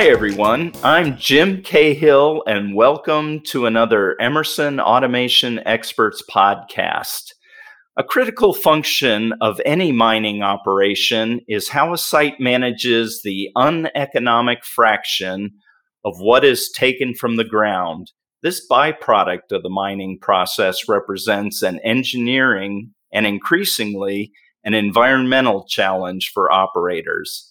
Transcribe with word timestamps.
Hi, 0.00 0.06
everyone. 0.06 0.72
I'm 0.82 1.18
Jim 1.18 1.62
Cahill, 1.62 2.42
and 2.46 2.74
welcome 2.74 3.40
to 3.48 3.66
another 3.66 4.18
Emerson 4.18 4.80
Automation 4.80 5.60
Experts 5.66 6.22
podcast. 6.26 7.34
A 7.98 8.02
critical 8.02 8.54
function 8.54 9.34
of 9.42 9.60
any 9.66 9.92
mining 9.92 10.42
operation 10.42 11.42
is 11.48 11.68
how 11.68 11.92
a 11.92 11.98
site 11.98 12.40
manages 12.40 13.20
the 13.22 13.50
uneconomic 13.56 14.64
fraction 14.64 15.50
of 16.02 16.18
what 16.18 16.46
is 16.46 16.72
taken 16.74 17.12
from 17.14 17.36
the 17.36 17.44
ground. 17.44 18.10
This 18.42 18.66
byproduct 18.66 19.52
of 19.52 19.62
the 19.62 19.68
mining 19.68 20.18
process 20.18 20.88
represents 20.88 21.60
an 21.60 21.78
engineering 21.80 22.94
and 23.12 23.26
increasingly 23.26 24.32
an 24.64 24.72
environmental 24.72 25.66
challenge 25.68 26.30
for 26.32 26.50
operators. 26.50 27.49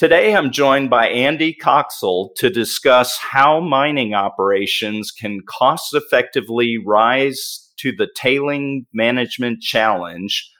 Today, 0.00 0.34
I'm 0.34 0.50
joined 0.50 0.88
by 0.88 1.08
Andy 1.08 1.54
Coxell 1.54 2.30
to 2.36 2.48
discuss 2.48 3.18
how 3.18 3.60
mining 3.60 4.14
operations 4.14 5.10
can 5.10 5.42
cost 5.46 5.92
effectively 5.92 6.78
rise 6.82 7.70
to 7.80 7.92
the 7.92 8.08
tailing 8.16 8.86
management 8.94 9.60
challenge 9.60 10.50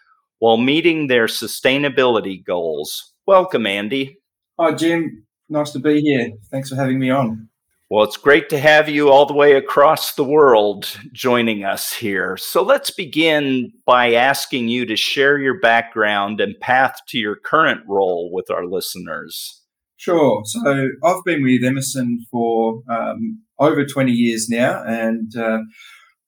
while 0.40 0.58
meeting 0.58 1.06
their 1.06 1.24
sustainability 1.24 2.44
goals. 2.44 3.14
Welcome, 3.26 3.66
Andy. 3.66 4.18
Hi, 4.58 4.74
Jim. 4.74 5.24
Nice 5.48 5.70
to 5.70 5.78
be 5.78 6.02
here. 6.02 6.32
Thanks 6.50 6.68
for 6.68 6.76
having 6.76 6.98
me 6.98 7.08
on. 7.08 7.48
Well, 7.90 8.04
it's 8.04 8.16
great 8.16 8.48
to 8.50 8.58
have 8.60 8.88
you 8.88 9.08
all 9.08 9.26
the 9.26 9.34
way 9.34 9.54
across 9.54 10.14
the 10.14 10.22
world 10.22 10.96
joining 11.10 11.64
us 11.64 11.92
here. 11.92 12.36
So 12.36 12.62
let's 12.62 12.92
begin 12.92 13.72
by 13.84 14.14
asking 14.14 14.68
you 14.68 14.86
to 14.86 14.94
share 14.94 15.38
your 15.38 15.58
background 15.58 16.40
and 16.40 16.54
path 16.60 17.00
to 17.08 17.18
your 17.18 17.34
current 17.34 17.80
role 17.88 18.30
with 18.32 18.48
our 18.48 18.64
listeners. 18.64 19.64
Sure. 19.96 20.40
So 20.44 20.88
I've 21.02 21.24
been 21.24 21.42
with 21.42 21.64
Emerson 21.64 22.24
for 22.30 22.80
um, 22.88 23.42
over 23.58 23.84
20 23.84 24.12
years 24.12 24.48
now 24.48 24.84
and 24.86 25.36
uh, 25.36 25.58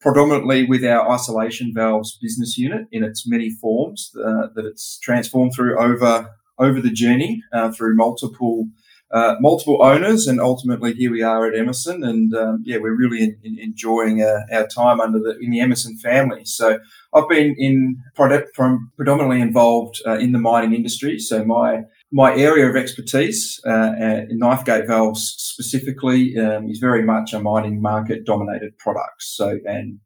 predominantly 0.01 0.65
with 0.65 0.85
our 0.85 1.09
isolation 1.13 1.71
valves 1.73 2.19
business 2.21 2.59
unit 2.59 2.89
in 2.91 3.05
its 3.05 3.23
many 3.25 3.51
forms 3.51 4.11
uh, 4.19 4.49
that 4.57 4.67
it's 4.67 4.99
transformed 4.99 5.53
through 5.55 5.79
over, 5.79 6.29
over 6.59 6.81
the 6.81 6.91
journey 6.91 7.41
uh, 7.53 7.71
through 7.71 7.95
multiple 7.95 8.67
uh, 9.13 9.37
multiple 9.41 9.83
owners, 9.83 10.27
and 10.27 10.41
ultimately 10.41 10.95
here 10.95 11.11
we 11.11 11.23
are 11.23 11.47
at 11.47 11.55
Emerson, 11.55 12.03
and 12.03 12.35
um, 12.35 12.63
yeah, 12.65 12.79
we're 12.79 12.97
really 12.97 13.23
in, 13.23 13.37
in 13.45 13.59
enjoying 13.59 14.23
uh, 14.23 14.41
our 14.51 14.67
time 14.67 15.01
under 15.01 15.19
the 15.19 15.37
in 15.39 15.51
the 15.51 15.61
Emerson 15.61 15.99
family. 15.99 16.47
So 16.47 16.79
I've 17.13 17.29
been 17.29 17.55
in 17.59 18.03
product 18.15 18.57
from 18.57 18.91
predominantly 18.97 19.43
involved 19.43 20.01
uh, 20.07 20.17
in 20.17 20.33
the 20.33 20.39
mining 20.39 20.75
industry. 20.75 21.19
So 21.19 21.45
my 21.45 21.83
my 22.11 22.35
area 22.35 22.67
of 22.67 22.75
expertise 22.75 23.61
uh, 23.67 23.71
uh, 23.71 24.25
in 24.31 24.39
knife 24.39 24.65
gate 24.65 24.87
valves 24.87 25.35
specifically 25.37 26.39
um, 26.39 26.71
is 26.71 26.79
very 26.79 27.03
much 27.03 27.35
a 27.35 27.41
mining 27.41 27.83
market 27.83 28.25
dominated 28.25 28.79
product. 28.79 29.23
So 29.23 29.59
and 29.67 29.99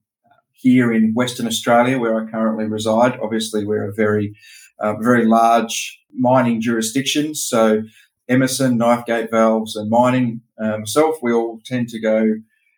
here 0.52 0.92
in 0.92 1.12
Western 1.14 1.46
Australia, 1.46 2.00
where 2.00 2.20
I 2.20 2.28
currently 2.28 2.64
reside, 2.64 3.20
obviously 3.22 3.64
we're 3.64 3.88
a 3.88 3.94
very 3.94 4.34
very 5.00 5.24
large 5.24 6.00
mining 6.12 6.60
jurisdiction. 6.60 7.34
So 7.34 7.82
Emerson, 8.28 8.77
knife 8.77 9.06
gate 9.06 9.30
valves, 9.30 9.77
and 9.77 9.91
mining 9.91 10.41
uh, 10.58 10.78
myself, 10.78 11.16
we 11.22 11.32
all 11.32 11.60
tend 11.64 11.88
to 11.88 12.00
go 12.00 12.34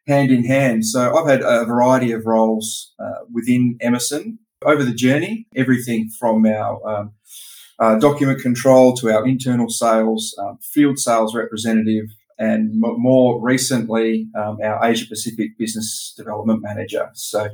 hand 0.07 0.31
in 0.31 0.45
hand. 0.45 0.85
So 0.87 1.15
I've 1.17 1.29
had 1.29 1.43
a 1.43 1.65
variety 1.65 2.13
of 2.13 2.27
roles 2.27 2.93
uh, 2.99 3.25
within 3.33 3.77
Emerson 3.81 4.39
over 4.65 4.83
the 4.83 4.95
journey, 4.95 5.47
everything 5.55 6.11
from 6.19 6.45
our 6.47 6.89
um, 6.89 7.13
uh, 7.79 7.99
document 7.99 8.41
control 8.41 8.95
to 8.97 9.11
our 9.11 9.27
internal 9.27 9.69
sales, 9.69 10.35
um, 10.39 10.59
field 10.63 10.99
sales 10.99 11.35
representative, 11.35 12.07
and 12.39 12.73
m- 12.73 13.01
more 13.01 13.41
recently, 13.41 14.29
um, 14.35 14.59
our 14.63 14.85
Asia 14.85 15.07
Pacific 15.07 15.57
business 15.59 16.15
development 16.17 16.63
manager. 16.63 17.11
So 17.15 17.49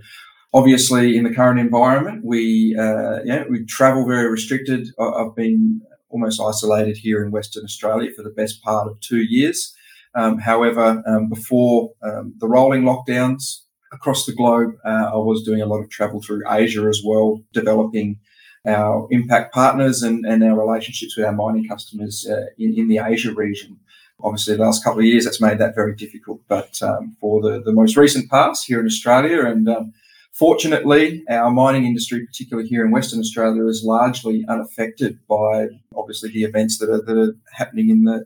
obviously 0.54 1.16
in 1.16 1.24
the 1.24 1.34
current 1.34 1.60
environment, 1.60 2.24
we 2.24 2.76
uh, 2.78 3.18
yeah 3.24 3.44
we 3.50 3.64
travel 3.66 4.06
very 4.06 4.30
restricted. 4.30 4.88
I've 4.98 5.34
been 5.34 5.82
almost 6.14 6.40
isolated 6.40 6.96
here 6.96 7.24
in 7.24 7.32
Western 7.32 7.64
Australia 7.64 8.10
for 8.16 8.22
the 8.22 8.30
best 8.30 8.62
part 8.62 8.86
of 8.86 9.00
two 9.00 9.22
years. 9.22 9.74
Um, 10.14 10.38
however, 10.38 11.02
um, 11.06 11.28
before 11.28 11.90
um, 12.02 12.34
the 12.38 12.46
rolling 12.46 12.82
lockdowns 12.84 13.62
across 13.92 14.24
the 14.24 14.32
globe, 14.32 14.76
uh, 14.86 15.10
I 15.12 15.16
was 15.16 15.42
doing 15.42 15.60
a 15.60 15.66
lot 15.66 15.82
of 15.82 15.90
travel 15.90 16.22
through 16.22 16.48
Asia 16.48 16.82
as 16.82 17.02
well, 17.04 17.42
developing 17.52 18.20
our 18.64 19.08
impact 19.10 19.52
partners 19.52 20.02
and, 20.02 20.24
and 20.24 20.42
our 20.44 20.58
relationships 20.58 21.16
with 21.16 21.26
our 21.26 21.32
mining 21.32 21.68
customers 21.68 22.26
uh, 22.30 22.46
in, 22.58 22.78
in 22.78 22.86
the 22.88 22.98
Asia 22.98 23.34
region. 23.34 23.80
Obviously, 24.22 24.56
the 24.56 24.62
last 24.62 24.84
couple 24.84 25.00
of 25.00 25.06
years, 25.06 25.24
that's 25.24 25.40
made 25.40 25.58
that 25.58 25.74
very 25.74 25.96
difficult. 25.96 26.40
But 26.48 26.80
um, 26.80 27.16
for 27.20 27.42
the, 27.42 27.60
the 27.60 27.72
most 27.72 27.96
recent 27.96 28.30
past 28.30 28.66
here 28.66 28.78
in 28.78 28.86
Australia 28.86 29.44
and 29.44 29.68
um, 29.68 29.92
Fortunately, 30.34 31.22
our 31.30 31.52
mining 31.52 31.84
industry, 31.84 32.26
particularly 32.26 32.68
here 32.68 32.84
in 32.84 32.90
Western 32.90 33.20
Australia, 33.20 33.64
is 33.66 33.84
largely 33.84 34.44
unaffected 34.48 35.20
by 35.28 35.68
obviously 35.94 36.30
the 36.30 36.42
events 36.42 36.78
that 36.78 36.90
are, 36.90 37.00
that 37.02 37.16
are 37.16 37.36
happening 37.52 37.88
in 37.88 38.02
the 38.02 38.24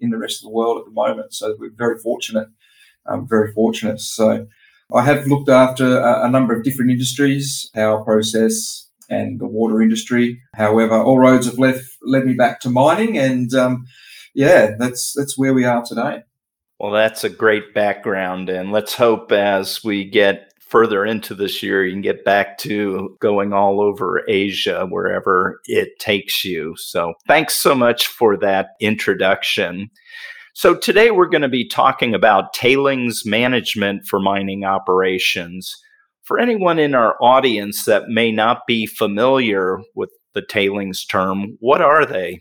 in 0.00 0.08
the 0.08 0.16
rest 0.16 0.38
of 0.38 0.44
the 0.44 0.54
world 0.54 0.78
at 0.78 0.86
the 0.86 0.90
moment. 0.90 1.34
So 1.34 1.54
we're 1.58 1.70
very 1.76 1.98
fortunate, 1.98 2.48
um, 3.04 3.28
very 3.28 3.52
fortunate. 3.52 4.00
So 4.00 4.46
I 4.94 5.02
have 5.02 5.26
looked 5.26 5.50
after 5.50 5.98
a, 5.98 6.24
a, 6.24 6.30
number 6.30 6.56
of 6.56 6.64
different 6.64 6.90
industries, 6.90 7.70
power 7.74 8.02
process 8.02 8.88
and 9.10 9.38
the 9.38 9.46
water 9.46 9.82
industry. 9.82 10.40
However, 10.54 10.94
all 10.94 11.18
roads 11.18 11.44
have 11.44 11.58
led 11.58 11.82
led 12.02 12.24
me 12.24 12.32
back 12.32 12.60
to 12.60 12.70
mining, 12.70 13.18
and 13.18 13.52
um, 13.52 13.86
yeah, 14.34 14.76
that's 14.78 15.12
that's 15.12 15.36
where 15.36 15.52
we 15.52 15.64
are 15.66 15.84
today. 15.84 16.22
Well, 16.78 16.92
that's 16.92 17.22
a 17.22 17.28
great 17.28 17.74
background, 17.74 18.48
and 18.48 18.72
let's 18.72 18.94
hope 18.94 19.30
as 19.30 19.84
we 19.84 20.04
get 20.04 20.49
further 20.70 21.04
into 21.04 21.34
this 21.34 21.62
year, 21.62 21.84
you 21.84 21.92
can 21.92 22.00
get 22.00 22.24
back 22.24 22.56
to 22.58 23.16
going 23.20 23.52
all 23.52 23.80
over 23.80 24.22
Asia, 24.28 24.86
wherever 24.88 25.60
it 25.64 25.98
takes 25.98 26.44
you. 26.44 26.74
So, 26.78 27.14
thanks 27.26 27.54
so 27.54 27.74
much 27.74 28.06
for 28.06 28.36
that 28.38 28.68
introduction. 28.80 29.90
So, 30.54 30.76
today 30.76 31.10
we're 31.10 31.28
going 31.28 31.42
to 31.42 31.48
be 31.48 31.68
talking 31.68 32.14
about 32.14 32.54
tailings 32.54 33.26
management 33.26 34.06
for 34.06 34.20
mining 34.20 34.64
operations. 34.64 35.76
For 36.22 36.38
anyone 36.38 36.78
in 36.78 36.94
our 36.94 37.16
audience 37.20 37.84
that 37.86 38.08
may 38.08 38.30
not 38.30 38.66
be 38.66 38.86
familiar 38.86 39.80
with 39.96 40.10
the 40.34 40.42
tailings 40.42 41.04
term, 41.04 41.56
what 41.58 41.80
are 41.80 42.06
they? 42.06 42.40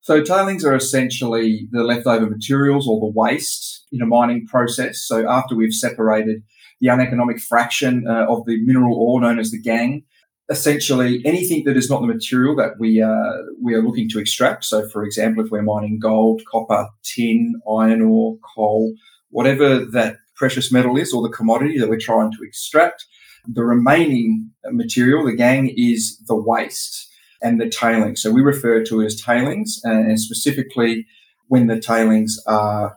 So, 0.00 0.22
tailings 0.22 0.64
are 0.64 0.74
essentially 0.74 1.68
the 1.70 1.84
leftover 1.84 2.28
materials 2.28 2.88
or 2.88 2.98
the 2.98 3.12
waste 3.14 3.86
in 3.92 4.02
a 4.02 4.06
mining 4.06 4.46
process. 4.46 5.00
So, 5.00 5.28
after 5.28 5.54
we've 5.54 5.72
separated 5.72 6.42
the 6.80 6.88
uneconomic 6.88 7.40
fraction 7.40 8.06
uh, 8.08 8.26
of 8.28 8.44
the 8.46 8.60
mineral 8.64 8.96
ore 8.96 9.20
known 9.20 9.38
as 9.38 9.50
the 9.50 9.60
gangue. 9.60 10.02
Essentially, 10.50 11.22
anything 11.24 11.64
that 11.64 11.76
is 11.76 11.88
not 11.88 12.02
the 12.02 12.06
material 12.06 12.54
that 12.56 12.72
we 12.78 13.00
uh, 13.00 13.32
we 13.62 13.72
are 13.74 13.82
looking 13.82 14.10
to 14.10 14.18
extract. 14.18 14.64
So, 14.64 14.86
for 14.90 15.02
example, 15.02 15.44
if 15.44 15.50
we're 15.50 15.62
mining 15.62 15.98
gold, 15.98 16.42
copper, 16.50 16.88
tin, 17.02 17.54
iron 17.66 18.02
ore, 18.02 18.36
coal, 18.54 18.92
whatever 19.30 19.84
that 19.86 20.16
precious 20.36 20.70
metal 20.70 20.98
is 20.98 21.14
or 21.14 21.22
the 21.22 21.34
commodity 21.34 21.78
that 21.78 21.88
we're 21.88 21.98
trying 21.98 22.30
to 22.32 22.42
extract, 22.42 23.06
the 23.46 23.64
remaining 23.64 24.50
material, 24.70 25.24
the 25.24 25.32
gangue, 25.32 25.72
is 25.76 26.18
the 26.26 26.36
waste 26.36 27.10
and 27.40 27.58
the 27.58 27.68
tailings. 27.68 28.20
So 28.20 28.30
we 28.30 28.42
refer 28.42 28.82
to 28.84 29.00
it 29.00 29.06
as 29.06 29.20
tailings, 29.20 29.80
and 29.84 30.20
specifically 30.20 31.06
when 31.48 31.68
the 31.68 31.80
tailings 31.80 32.38
are 32.46 32.96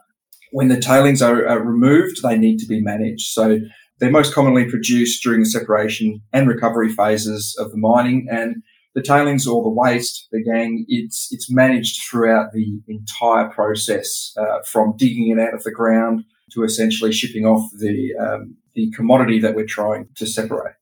when 0.52 0.68
the 0.68 0.80
tailings 0.80 1.22
are, 1.22 1.46
are 1.46 1.62
removed, 1.62 2.22
they 2.22 2.38
need 2.38 2.58
to 2.58 2.66
be 2.66 2.80
managed. 2.80 3.28
So 3.28 3.58
they're 3.98 4.10
most 4.10 4.34
commonly 4.34 4.68
produced 4.68 5.22
during 5.22 5.40
the 5.40 5.48
separation 5.48 6.20
and 6.32 6.48
recovery 6.48 6.88
phases 6.88 7.56
of 7.58 7.70
the 7.70 7.78
mining 7.78 8.26
and 8.30 8.62
the 8.94 9.02
tailings 9.02 9.46
or 9.46 9.62
the 9.62 9.68
waste, 9.68 10.28
the 10.32 10.42
gangue, 10.42 10.84
it's 10.88 11.28
it's 11.30 11.50
managed 11.50 12.02
throughout 12.02 12.52
the 12.52 12.80
entire 12.88 13.48
process, 13.48 14.32
uh, 14.36 14.60
from 14.66 14.96
digging 14.96 15.28
it 15.28 15.38
out 15.40 15.54
of 15.54 15.62
the 15.62 15.70
ground 15.70 16.24
to 16.52 16.64
essentially 16.64 17.12
shipping 17.12 17.44
off 17.44 17.70
the 17.78 18.14
um, 18.20 18.56
the 18.74 18.90
commodity 18.90 19.38
that 19.40 19.54
we're 19.54 19.66
trying 19.66 20.08
to 20.16 20.26
separate. 20.26 20.74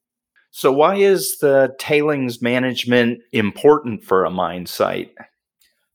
So, 0.51 0.73
why 0.73 0.97
is 0.97 1.39
the 1.39 1.75
tailings 1.79 2.41
management 2.41 3.21
important 3.33 4.03
for 4.03 4.25
a 4.25 4.31
mine 4.31 4.65
site? 4.65 5.13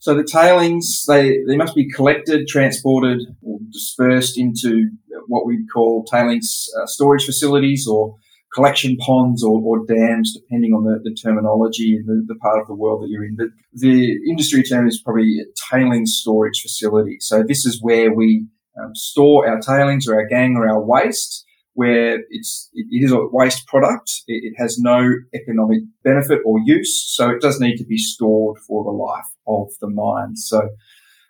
So 0.02 0.16
the 0.16 0.24
tailings, 0.24 1.06
they, 1.08 1.44
they 1.48 1.56
must 1.56 1.76
be 1.76 1.88
collected, 1.88 2.48
transported, 2.48 3.20
or 3.44 3.60
dispersed 3.72 4.36
into 4.36 4.90
what 5.28 5.46
we'd 5.46 5.68
call 5.72 6.04
tailings 6.06 6.68
uh, 6.82 6.88
storage 6.88 7.24
facilities 7.24 7.88
or 7.88 8.16
collection 8.52 8.98
ponds 8.98 9.44
or, 9.44 9.62
or 9.62 9.86
dams, 9.86 10.34
depending 10.34 10.74
on 10.74 10.86
the, 10.86 11.00
the 11.08 11.14
terminology 11.14 11.96
in 11.96 12.08
the, 12.08 12.26
the, 12.26 12.36
part 12.40 12.60
of 12.60 12.66
the 12.66 12.74
world 12.74 13.04
that 13.04 13.10
you're 13.10 13.24
in. 13.24 13.36
But 13.36 13.50
the 13.74 14.18
industry 14.28 14.64
term 14.64 14.88
is 14.88 15.00
probably 15.00 15.38
a 15.40 15.46
tailings 15.70 16.18
storage 16.20 16.60
facility. 16.64 17.18
So 17.20 17.44
this 17.44 17.64
is 17.64 17.80
where 17.80 18.12
we 18.12 18.48
um, 18.82 18.96
store 18.96 19.48
our 19.48 19.60
tailings 19.60 20.08
or 20.08 20.16
our 20.16 20.26
gangue 20.26 20.58
or 20.58 20.68
our 20.68 20.82
waste 20.82 21.46
where 21.74 22.20
it's 22.30 22.70
it 22.74 23.04
is 23.04 23.12
a 23.12 23.28
waste 23.32 23.68
product. 23.68 24.12
It, 24.28 24.54
has 24.58 24.78
no 24.78 25.10
economic 25.34 25.80
benefit 26.04 26.40
or 26.46 26.60
use, 26.66 27.04
so 27.16 27.30
it 27.30 27.42
does 27.42 27.60
need 27.60 27.78
to 27.78 27.86
be 27.86 27.98
stored 27.98 28.58
for 28.60 28.84
the 28.84 28.92
life 28.92 29.32
of 29.48 29.70
the 29.80 29.90
mine. 29.90 30.36
So 30.36 30.70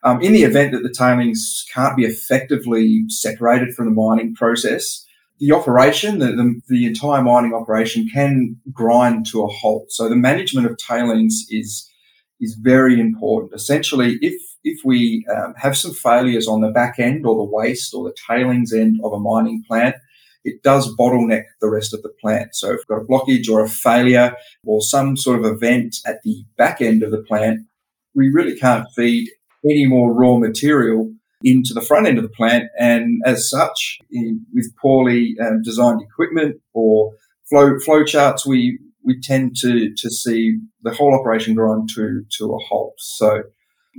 Um, 0.04 0.20
in 0.22 0.34
the 0.34 0.44
event 0.44 0.72
that 0.72 0.82
the 0.82 0.94
tailings 1.04 1.64
can't 1.74 1.96
be 1.96 2.06
effectively 2.06 3.04
separated 3.08 3.76
from 3.76 3.86
the 3.86 3.92
mining 3.92 4.34
process, 4.34 5.06
the 5.40 5.52
operation, 5.52 6.20
the, 6.20 6.28
the, 6.28 6.62
the, 6.68 6.86
entire 6.86 7.22
mining 7.22 7.54
operation 7.54 8.08
can 8.12 8.58
grind 8.72 9.26
to 9.28 9.44
a 9.44 9.48
halt. 9.48 9.92
So 9.92 10.10
the 10.10 10.16
management 10.16 10.68
of 10.68 10.78
tailings 10.78 11.46
is, 11.50 11.90
is 12.40 12.56
very 12.56 13.00
important. 13.00 13.54
Essentially, 13.54 14.18
if, 14.22 14.40
if 14.64 14.80
we 14.86 15.26
um, 15.36 15.54
have 15.58 15.76
some 15.78 15.94
failures 15.94 16.48
on 16.48 16.62
the 16.62 16.70
back 16.70 17.00
end 17.00 17.26
or 17.26 17.36
the 17.36 17.52
waste 17.52 17.94
or 17.94 18.04
the 18.04 18.16
tailings 18.28 18.74
end 18.74 19.00
of 19.04 19.14
a 19.14 19.20
mining 19.20 19.64
plant, 19.68 19.96
it 20.44 20.64
does 20.64 20.94
bottleneck 20.96 21.44
the 21.60 21.70
rest 21.70 21.94
of 21.94 22.02
the 22.02 22.14
plant. 22.22 22.56
So 22.56 22.72
if 22.72 22.80
we've 22.80 22.88
got 22.88 23.04
a 23.04 23.06
blockage 23.06 23.50
or 23.50 23.64
a 23.64 23.70
failure 23.70 24.36
or 24.66 24.82
some 24.82 25.16
sort 25.16 25.40
of 25.40 25.46
event 25.46 25.98
at 26.06 26.22
the 26.24 26.44
back 26.58 26.82
end 26.82 27.04
of 27.04 27.12
the 27.12 27.24
plant, 27.28 27.62
we 28.16 28.30
really 28.34 28.58
can't 28.58 28.88
feed 28.96 29.30
any 29.64 29.86
more 29.86 30.14
raw 30.14 30.38
material 30.38 31.14
into 31.44 31.74
the 31.74 31.82
front 31.82 32.08
end 32.08 32.18
of 32.18 32.24
the 32.24 32.30
plant. 32.30 32.66
And 32.78 33.22
as 33.26 33.50
such, 33.50 34.00
in, 34.12 34.46
with 34.54 34.74
poorly 34.82 35.36
um, 35.42 35.62
designed 35.64 36.02
equipment 36.02 36.62
or 36.74 37.14
flow 37.50 37.80
flow 37.80 38.04
charts, 38.04 38.46
we 38.46 38.80
we 39.04 39.20
tend 39.22 39.56
to 39.58 39.94
to 39.96 40.10
see 40.10 40.58
the 40.84 40.94
whole 40.94 41.14
operation 41.14 41.54
grind 41.56 41.90
to 41.96 42.24
to 42.38 42.54
a 42.54 42.58
halt. 42.70 42.94
So 42.98 43.44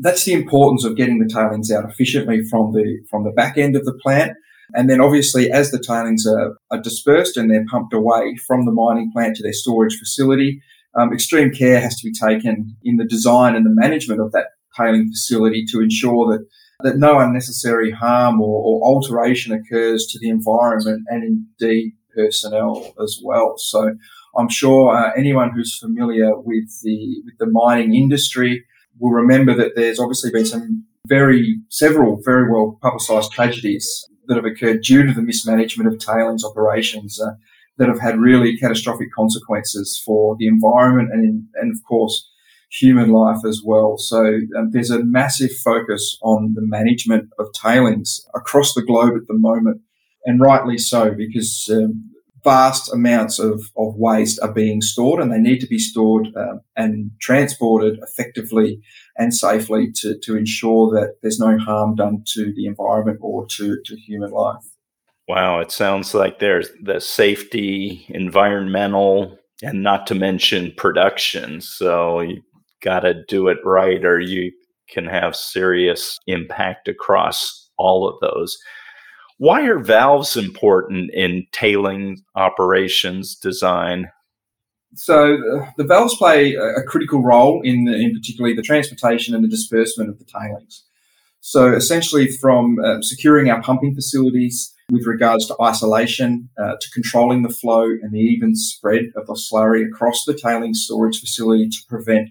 that's 0.00 0.24
the 0.24 0.32
importance 0.32 0.84
of 0.84 0.96
getting 0.96 1.18
the 1.18 1.32
tailings 1.32 1.70
out 1.70 1.88
efficiently 1.88 2.42
from 2.48 2.72
the 2.72 3.00
from 3.10 3.24
the 3.24 3.32
back 3.32 3.58
end 3.58 3.76
of 3.76 3.84
the 3.84 3.98
plant. 4.02 4.32
And 4.74 4.88
then 4.88 5.00
obviously 5.00 5.50
as 5.50 5.70
the 5.70 5.78
tailings 5.78 6.26
are, 6.26 6.56
are 6.70 6.80
dispersed 6.80 7.36
and 7.36 7.50
they're 7.50 7.64
pumped 7.70 7.92
away 7.92 8.36
from 8.46 8.64
the 8.64 8.72
mining 8.72 9.10
plant 9.12 9.36
to 9.36 9.42
their 9.42 9.52
storage 9.52 9.98
facility, 9.98 10.62
um, 10.94 11.12
extreme 11.12 11.50
care 11.50 11.80
has 11.80 11.96
to 12.00 12.08
be 12.08 12.12
taken 12.12 12.76
in 12.82 12.96
the 12.96 13.04
design 13.04 13.54
and 13.54 13.64
the 13.64 13.74
management 13.74 14.20
of 14.20 14.32
that 14.32 14.48
tailing 14.76 15.08
facility 15.08 15.64
to 15.70 15.80
ensure 15.80 16.32
that 16.32 16.46
that 16.82 16.98
no 16.98 17.18
unnecessary 17.18 17.92
harm 17.92 18.40
or, 18.40 18.62
or 18.62 18.94
alteration 18.94 19.52
occurs 19.52 20.04
to 20.06 20.18
the 20.18 20.28
environment 20.28 21.02
and 21.08 21.22
indeed 21.22 21.92
personnel 22.14 22.92
as 23.00 23.20
well. 23.22 23.54
So 23.56 23.94
I'm 24.36 24.48
sure 24.48 24.94
uh, 24.94 25.12
anyone 25.16 25.52
who's 25.54 25.78
familiar 25.78 26.36
with 26.36 26.80
the 26.82 27.22
with 27.24 27.38
the 27.38 27.46
mining 27.46 27.94
industry 27.94 28.64
will 28.98 29.12
remember 29.12 29.54
that 29.54 29.72
there's 29.76 29.98
obviously 29.98 30.30
been 30.30 30.46
some 30.46 30.84
very 31.06 31.60
several 31.68 32.20
very 32.24 32.50
well 32.50 32.78
publicised 32.82 33.32
tragedies 33.32 34.08
that 34.26 34.36
have 34.36 34.44
occurred 34.44 34.82
due 34.82 35.06
to 35.06 35.12
the 35.12 35.22
mismanagement 35.22 35.92
of 35.92 35.98
tailings 35.98 36.44
operations 36.44 37.20
uh, 37.20 37.32
that 37.78 37.88
have 37.88 38.00
had 38.00 38.18
really 38.18 38.56
catastrophic 38.56 39.08
consequences 39.12 40.00
for 40.04 40.36
the 40.38 40.46
environment 40.46 41.10
and, 41.12 41.46
and 41.54 41.72
of 41.72 41.82
course 41.88 42.28
human 42.70 43.10
life 43.10 43.44
as 43.46 43.60
well. 43.64 43.98
So 43.98 44.24
um, 44.56 44.70
there's 44.70 44.90
a 44.90 45.04
massive 45.04 45.50
focus 45.52 46.16
on 46.22 46.54
the 46.54 46.62
management 46.62 47.28
of 47.38 47.48
tailings 47.52 48.24
across 48.34 48.72
the 48.72 48.82
globe 48.82 49.14
at 49.14 49.26
the 49.28 49.38
moment, 49.38 49.82
and 50.24 50.40
rightly 50.40 50.78
so 50.78 51.10
because 51.10 51.68
um, 51.70 52.10
vast 52.44 52.92
amounts 52.92 53.38
of, 53.38 53.70
of 53.76 53.94
waste 53.96 54.40
are 54.42 54.52
being 54.52 54.80
stored 54.80 55.20
and 55.20 55.32
they 55.32 55.38
need 55.38 55.60
to 55.60 55.66
be 55.66 55.78
stored 55.78 56.28
um, 56.36 56.60
and 56.76 57.10
transported 57.20 57.98
effectively 58.02 58.80
and 59.16 59.34
safely 59.34 59.92
to, 59.92 60.18
to 60.18 60.36
ensure 60.36 60.90
that 60.90 61.16
there's 61.22 61.38
no 61.38 61.58
harm 61.58 61.94
done 61.94 62.24
to 62.26 62.52
the 62.54 62.66
environment 62.66 63.18
or 63.20 63.46
to, 63.46 63.78
to 63.84 63.96
human 63.96 64.30
life. 64.30 64.64
Wow, 65.28 65.60
it 65.60 65.70
sounds 65.70 66.14
like 66.14 66.40
there's 66.40 66.70
the 66.82 67.00
safety, 67.00 68.04
environmental, 68.08 69.38
and 69.62 69.82
not 69.82 70.06
to 70.08 70.14
mention 70.14 70.72
production. 70.76 71.60
So 71.60 72.20
you 72.20 72.42
got 72.82 73.00
to 73.00 73.22
do 73.28 73.46
it 73.48 73.58
right 73.64 74.04
or 74.04 74.18
you 74.18 74.52
can 74.88 75.06
have 75.06 75.36
serious 75.36 76.18
impact 76.26 76.88
across 76.88 77.70
all 77.78 78.08
of 78.08 78.16
those. 78.20 78.58
Why 79.42 79.66
are 79.66 79.80
valves 79.80 80.36
important 80.36 81.10
in 81.12 81.48
tailing 81.50 82.22
operations 82.36 83.34
design? 83.34 84.08
So 84.94 85.34
uh, 85.34 85.66
the 85.76 85.82
valves 85.82 86.16
play 86.16 86.54
a, 86.54 86.84
critical 86.84 87.24
role 87.24 87.60
in, 87.64 87.86
the, 87.86 87.92
in 87.92 88.14
particularly 88.14 88.54
the 88.54 88.62
transportation 88.62 89.34
and 89.34 89.42
the 89.42 89.48
disbursement 89.48 90.10
of 90.10 90.20
the 90.20 90.24
tailings. 90.26 90.84
So 91.40 91.74
essentially, 91.74 92.28
from 92.28 92.78
uh, 92.78 93.02
securing 93.02 93.50
our 93.50 93.60
pumping 93.60 93.96
facilities 93.96 94.72
with 94.92 95.06
regards 95.06 95.48
to 95.48 95.56
isolation, 95.60 96.48
uh, 96.56 96.76
to 96.80 96.90
controlling 96.92 97.42
the 97.42 97.48
flow 97.48 97.82
and 97.82 98.12
the 98.12 98.20
even 98.20 98.54
spread 98.54 99.06
of 99.16 99.26
the 99.26 99.34
slurry 99.34 99.84
across 99.84 100.24
the 100.24 100.38
tailings 100.38 100.84
storage 100.84 101.18
facility 101.18 101.68
to 101.68 101.78
prevent 101.88 102.28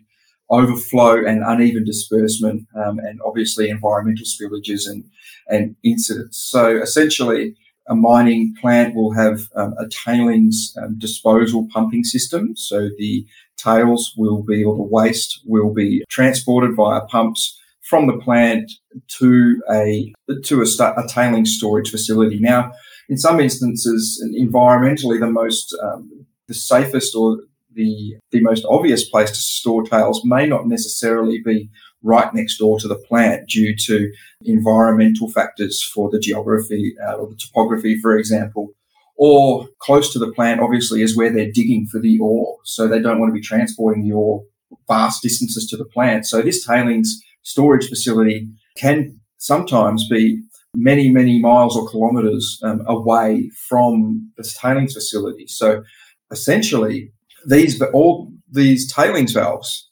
overflow 0.50 1.26
and 1.26 1.44
uneven 1.46 1.84
disbursement, 1.84 2.68
um, 2.74 3.00
and 3.00 3.20
obviously 3.26 3.70
environmental 3.70 4.26
spillages 4.26 4.90
and, 4.90 5.04
and 5.48 5.76
incidents. 5.84 6.38
So 6.38 6.82
essentially, 6.82 7.56
a 7.88 7.96
mining 7.96 8.56
plant 8.62 8.96
will 8.96 9.14
have 9.14 9.42
um, 9.56 9.74
a 9.78 9.88
tailings 9.90 10.74
um, 10.82 10.98
disposal 10.98 11.68
pumping 11.74 12.04
system. 12.04 12.56
So 12.56 12.90
the 12.98 13.26
tails 13.58 14.14
will 14.18 14.44
be, 14.44 14.64
or 14.64 14.76
the 14.76 14.84
waste 14.84 15.42
will 15.46 15.74
be 15.74 16.04
transported 16.10 16.76
via 16.76 17.02
pumps 17.02 17.60
from 17.82 18.08
the 18.08 18.18
plant 18.18 18.72
to 19.20 19.62
a 19.70 20.14
to 20.46 20.62
a, 20.62 20.84
a 20.84 21.08
tailing 21.10 21.46
storage 21.46 21.90
facility. 21.90 22.40
Now, 22.40 22.72
in 23.10 23.18
some 23.18 23.40
instances, 23.40 24.24
environmentally, 24.40 25.20
the 25.20 25.28
most 25.28 25.76
um, 25.84 26.26
the 26.48 26.54
safest 26.54 27.16
or 27.16 27.40
the, 27.74 28.18
the 28.32 28.42
most 28.42 28.66
obvious 28.68 29.10
place 29.10 29.30
to 29.30 29.38
store 29.38 29.84
tails 29.84 30.22
may 30.26 30.46
not 30.46 30.68
necessarily 30.68 31.42
be 31.42 31.70
right 32.04 32.34
next 32.34 32.58
door 32.58 32.80
to 32.80 32.88
the 32.88 32.96
plant 32.96 33.48
due 33.50 33.76
to 33.76 34.12
environmental 34.44 35.30
factors 35.30 35.84
for 35.84 36.10
the 36.10 36.20
geography 36.20 36.96
uh, 37.08 37.14
or 37.14 37.30
the 37.30 37.36
topography, 37.36 38.00
for 38.00 38.18
example. 38.18 38.70
Or 39.18 39.68
close 39.80 40.12
to 40.14 40.20
the 40.20 40.32
plant, 40.32 40.62
obviously, 40.62 41.04
is 41.04 41.16
where 41.16 41.32
they're 41.32 41.52
digging 41.52 41.86
for 41.86 42.00
the 42.00 42.18
ore. 42.20 42.58
So 42.64 42.88
they 42.88 43.00
don't 43.00 43.20
want 43.20 43.30
to 43.30 43.40
be 43.40 43.42
transporting 43.42 44.04
the 44.04 44.14
ore 44.14 44.44
vast 44.88 45.22
distances 45.22 45.68
to 45.68 45.78
the 45.78 45.86
plant. 45.86 46.26
So 46.26 46.42
this 46.42 46.66
tailings 46.66 47.22
storage 47.44 47.88
facility 47.88 48.50
can 48.78 49.20
sometimes 49.38 50.08
be 50.08 50.42
many, 50.76 51.10
many 51.10 51.40
miles 51.40 51.76
or 51.76 51.90
kilometers 51.90 52.60
um, 52.64 52.82
away 52.88 53.50
from 53.68 54.32
this 54.38 54.58
tailings 54.58 54.94
facility. 54.94 55.48
So 55.48 55.84
essentially, 56.32 57.12
these 57.46 57.82
all 57.94 58.32
these 58.52 58.92
tailings 58.92 59.34
valves, 59.34 59.90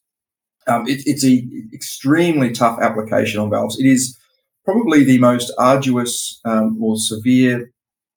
um, 0.70 0.88
it, 0.88 1.02
it's 1.06 1.24
an 1.24 1.70
extremely 1.74 2.52
tough 2.52 2.80
application 2.82 3.40
on 3.40 3.50
valves. 3.50 3.80
It 3.80 3.86
is 3.86 4.18
probably 4.64 5.04
the 5.04 5.20
most 5.20 5.52
arduous 5.58 6.40
um, 6.46 6.78
or 6.82 6.96
severe 6.98 7.72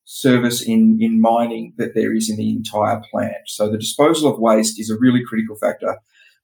service 0.04 0.62
in, 0.62 0.98
in 1.00 1.20
mining 1.20 1.72
that 1.78 1.94
there 1.94 2.14
is 2.14 2.28
in 2.28 2.36
the 2.36 2.50
entire 2.50 3.00
plant. 3.10 3.44
So 3.46 3.70
the 3.70 3.78
disposal 3.78 4.30
of 4.32 4.38
waste 4.38 4.78
is 4.78 4.90
a 4.90 4.98
really 4.98 5.22
critical 5.26 5.56
factor. 5.56 5.98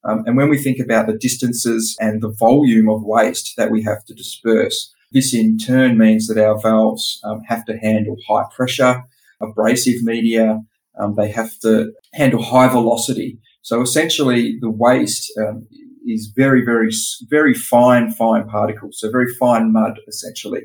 Um, 0.04 0.22
and 0.26 0.36
when 0.36 0.48
we 0.48 0.56
think 0.56 0.78
about 0.78 1.06
the 1.06 1.18
distances 1.18 1.96
and 2.00 2.22
the 2.22 2.30
volume 2.30 2.88
of 2.88 3.02
waste 3.02 3.54
that 3.56 3.70
we 3.70 3.82
have 3.82 4.04
to 4.06 4.14
disperse, 4.14 4.94
this 5.12 5.34
in 5.34 5.58
turn 5.58 5.98
means 5.98 6.28
that 6.28 6.42
our 6.42 6.58
valves 6.58 7.20
um, 7.24 7.42
have 7.48 7.64
to 7.66 7.76
handle 7.78 8.16
high 8.28 8.44
pressure, 8.54 9.02
abrasive 9.40 10.02
media, 10.02 10.60
um, 10.98 11.14
they 11.16 11.30
have 11.30 11.58
to 11.60 11.92
handle 12.14 12.42
high 12.42 12.68
velocity. 12.68 13.38
So 13.62 13.82
essentially, 13.82 14.58
the 14.60 14.70
waste 14.70 15.30
um, 15.38 15.66
is 16.08 16.32
very, 16.34 16.64
very, 16.64 16.90
very 17.28 17.54
fine, 17.54 18.10
fine 18.10 18.48
particles. 18.48 18.98
So 19.00 19.10
very 19.10 19.32
fine 19.34 19.72
mud, 19.72 20.00
essentially. 20.08 20.62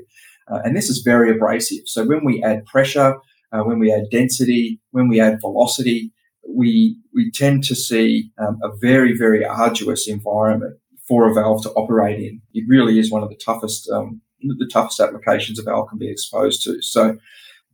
Uh, 0.52 0.60
and 0.64 0.76
this 0.76 0.90
is 0.90 1.00
very 1.00 1.32
abrasive. 1.32 1.84
So 1.86 2.06
when 2.06 2.24
we 2.26 2.44
add 2.44 2.66
pressure, 2.66 3.18
uh, 3.52 3.62
when 3.62 3.80
we 3.80 3.94
add 3.94 4.10
density, 4.12 4.80
when 4.92 5.08
we 5.08 5.20
add 5.20 5.40
velocity, 5.42 6.12
we 6.48 6.98
we 7.14 7.32
tend 7.32 7.64
to 7.66 7.76
see 7.76 8.32
um, 8.38 8.60
a 8.64 8.70
very, 8.82 9.16
very 9.18 9.46
arduous 9.46 10.08
environment 10.08 10.78
for 11.08 11.30
a 11.30 11.34
valve 11.34 11.64
to 11.64 11.72
operate 11.72 12.20
in. 12.20 12.42
It 12.54 12.66
really 12.68 13.00
is 13.00 13.12
one 13.12 13.24
of 13.24 13.30
the 13.30 13.36
toughest 13.36 13.90
um, 13.90 14.22
the 14.42 14.70
toughest 14.72 15.00
applications 15.00 15.60
a 15.60 15.64
valve 15.64 15.90
can 15.90 15.98
be 15.98 16.10
exposed 16.10 16.64
to. 16.64 16.82
So 16.82 17.18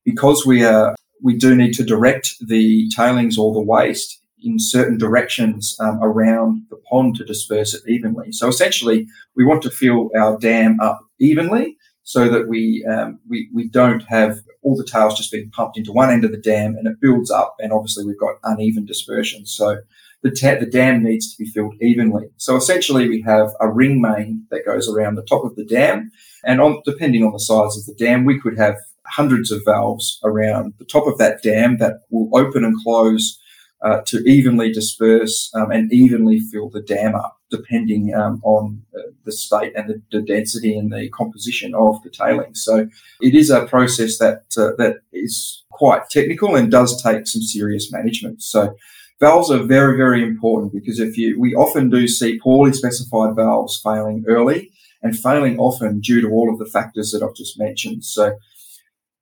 because 0.06 0.46
we 0.46 0.64
are 0.64 0.96
we 1.22 1.36
do 1.36 1.56
need 1.56 1.74
to 1.74 1.84
direct 1.84 2.36
the 2.46 2.90
tailings 2.96 3.38
or 3.38 3.54
the 3.54 3.62
waste 3.62 4.22
in 4.44 4.60
certain 4.60 4.98
directions 4.98 5.76
um, 5.80 6.00
around 6.02 6.64
the 6.70 6.78
pond 6.90 7.16
to 7.16 7.26
disperse 7.26 7.74
it 7.74 7.82
evenly. 7.88 8.32
So 8.32 8.48
essentially, 8.48 9.08
we 9.36 9.46
want 9.46 9.62
to 9.64 9.72
fill 9.72 10.10
our 10.16 10.38
dam 10.38 10.80
up 10.80 11.00
evenly 11.20 11.78
so 12.04 12.30
that 12.30 12.48
we 12.48 12.86
um, 12.90 13.20
we 13.28 13.50
we 13.54 13.70
don't 13.70 14.04
have 14.08 14.40
all 14.62 14.76
the 14.76 14.84
tails 14.84 15.18
just 15.18 15.32
being 15.32 15.52
pumped 15.52 15.78
into 15.78 15.92
one 15.92 16.10
end 16.10 16.26
of 16.26 16.32
the 16.32 16.38
dam 16.38 16.76
and 16.76 16.88
it 16.88 17.00
builds 17.02 17.32
up, 17.32 17.56
and 17.60 17.72
obviously 17.72 18.06
we've 18.06 18.20
got 18.20 18.36
uneven 18.44 18.86
dispersion. 18.86 19.46
So 19.46 19.78
the, 20.22 20.32
ta- 20.32 20.60
the 20.60 20.66
dam 20.66 21.02
needs 21.04 21.34
to 21.34 21.42
be 21.44 21.50
filled 21.50 21.76
evenly. 21.82 22.30
So 22.38 22.56
essentially, 22.56 23.08
we 23.08 23.22
have 23.22 23.52
a 23.62 23.72
ring 23.72 24.02
main 24.02 24.46
that 24.52 24.66
goes 24.66 24.90
around 24.90 25.16
the 25.16 25.24
top 25.24 25.46
of 25.46 25.56
the 25.56 25.66
dam, 25.66 26.12
and 26.44 26.60
on, 26.60 26.82
depending 26.84 27.24
on 27.24 27.32
the 27.32 27.40
size 27.40 27.78
of 27.78 27.86
the 27.86 27.96
dam, 27.98 28.26
we 28.26 28.40
could 28.40 28.58
have 28.58 28.76
hundreds 29.06 29.52
of 29.52 29.62
valves 29.66 30.20
around 30.24 30.74
the 30.78 30.86
top 30.86 31.08
of 31.08 31.18
that 31.18 31.42
dam 31.42 31.78
that 31.78 32.02
will 32.12 32.30
open 32.38 32.64
and 32.64 32.78
close 32.84 33.39
uh, 33.82 34.02
to 34.06 34.18
evenly 34.26 34.72
disperse 34.72 35.52
um, 35.54 35.72
and 35.72 35.92
evenly 35.92 36.40
fill 36.40 36.70
the 36.70 36.82
dam 36.82 37.16
up. 37.16 37.38
depending 37.50 38.14
um, 38.14 38.40
on 38.44 38.84
the 39.26 39.32
state 39.32 39.74
and 39.76 39.90
the, 39.90 40.02
the, 40.12 40.22
density 40.22 40.78
and 40.78 40.92
the 40.92 41.10
composition 41.10 41.74
of 41.74 42.02
the 42.04 42.10
tailings. 42.10 42.64
So 42.64 42.88
it 43.22 43.36
is 43.36 43.50
a 43.50 43.66
process 43.66 44.18
that 44.18 44.44
uh, 44.58 44.72
that 44.78 44.98
is 45.14 45.64
quite 45.72 46.10
technical 46.10 46.56
and 46.56 46.72
does 46.72 47.02
take 47.02 47.28
some 47.28 47.42
serious 47.42 47.92
management. 47.92 48.42
So 48.42 48.76
valves 49.20 49.52
are 49.52 49.64
very 49.64 49.98
very 49.98 50.22
important 50.24 50.74
because 50.74 51.00
if 51.00 51.18
you 51.18 51.40
we 51.40 51.56
often 51.56 51.90
do 51.90 52.08
see 52.08 52.40
poorly 52.40 52.74
specified 52.74 53.36
valves 53.36 53.80
failing 53.84 54.26
early 54.28 54.72
and 55.02 55.18
failing 55.18 55.58
often 55.60 56.02
due 56.02 56.22
to 56.22 56.30
all 56.30 56.52
of 56.52 56.60
the 56.60 56.66
factors 56.66 57.12
that 57.12 57.24
I've 57.24 57.36
just 57.36 57.58
mentioned. 57.58 58.04
So 58.04 58.38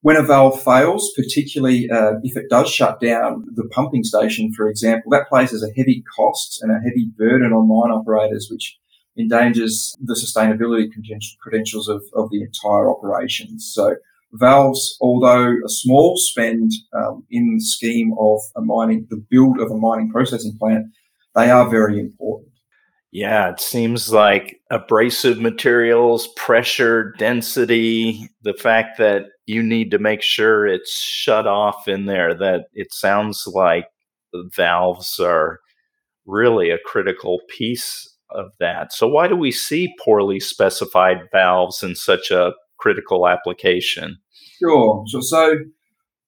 when 0.02 0.16
a 0.16 0.24
valve 0.24 0.62
fails, 0.62 1.12
particularly 1.16 1.90
uh, 1.90 2.14
if 2.24 2.38
it 2.38 2.50
does 2.50 2.70
shut 2.70 3.00
down 3.00 3.46
the 3.56 3.68
pumping 3.72 4.04
station, 4.04 4.54
for 4.54 4.70
example, 4.70 5.12
that 5.12 5.28
places 5.28 5.64
a 5.64 5.74
heavy 5.76 6.04
cost 6.16 6.62
and 6.62 6.72
a 6.72 6.80
heavy 6.80 7.10
burden 7.18 7.52
on 7.52 7.68
mine 7.68 7.92
operators, 7.92 8.48
which 8.52 8.78
endangers 9.18 9.96
the 10.00 10.14
sustainability 10.14 10.88
credentials 11.42 11.88
of, 11.88 12.04
of 12.14 12.30
the 12.30 12.42
entire 12.42 12.90
operation. 12.90 13.60
So 13.60 13.96
valves, 14.34 14.98
although 15.02 15.56
a 15.66 15.70
small 15.70 16.18
spend 16.18 16.72
um, 16.94 17.26
in 17.32 17.56
the 17.56 17.64
scheme 17.64 18.14
of 18.20 18.40
a 18.56 18.62
mining, 18.62 19.08
the 19.10 19.24
build 19.30 19.60
of 19.60 19.72
a 19.72 19.78
mining 19.78 20.12
processing 20.12 20.58
plant, 20.60 20.88
they 21.36 21.50
are 21.50 21.70
very 21.70 22.00
important. 22.00 22.52
Yeah, 23.12 23.50
it 23.50 23.60
seems 23.60 24.12
like 24.12 24.60
abrasive 24.70 25.40
materials, 25.40 26.28
pressure, 26.36 27.14
density, 27.18 28.30
the 28.42 28.54
fact 28.54 28.98
that 28.98 29.28
you 29.46 29.64
need 29.64 29.92
to 29.92 30.00
make 30.00 30.22
sure 30.22 30.68
it's 30.68 30.92
shut 30.92 31.48
off 31.48 31.88
in 31.88 32.06
there, 32.06 32.34
that 32.34 32.66
it 32.74 32.94
sounds 32.94 33.48
like 33.48 33.86
valves 34.56 35.20
are 35.20 35.60
really 36.26 36.70
a 36.70 36.78
critical 36.86 37.40
piece 37.50 38.14
of 38.30 38.48
that. 38.60 38.92
So, 38.92 39.08
why 39.08 39.28
do 39.28 39.36
we 39.36 39.52
see 39.52 39.96
poorly 40.04 40.40
specified 40.42 41.20
valves 41.32 41.82
in 41.82 41.96
such 41.96 42.30
a 42.30 42.52
critical 42.78 43.28
application? 43.28 44.18
Sure. 44.60 45.04
So, 45.08 45.22
so 45.22 45.56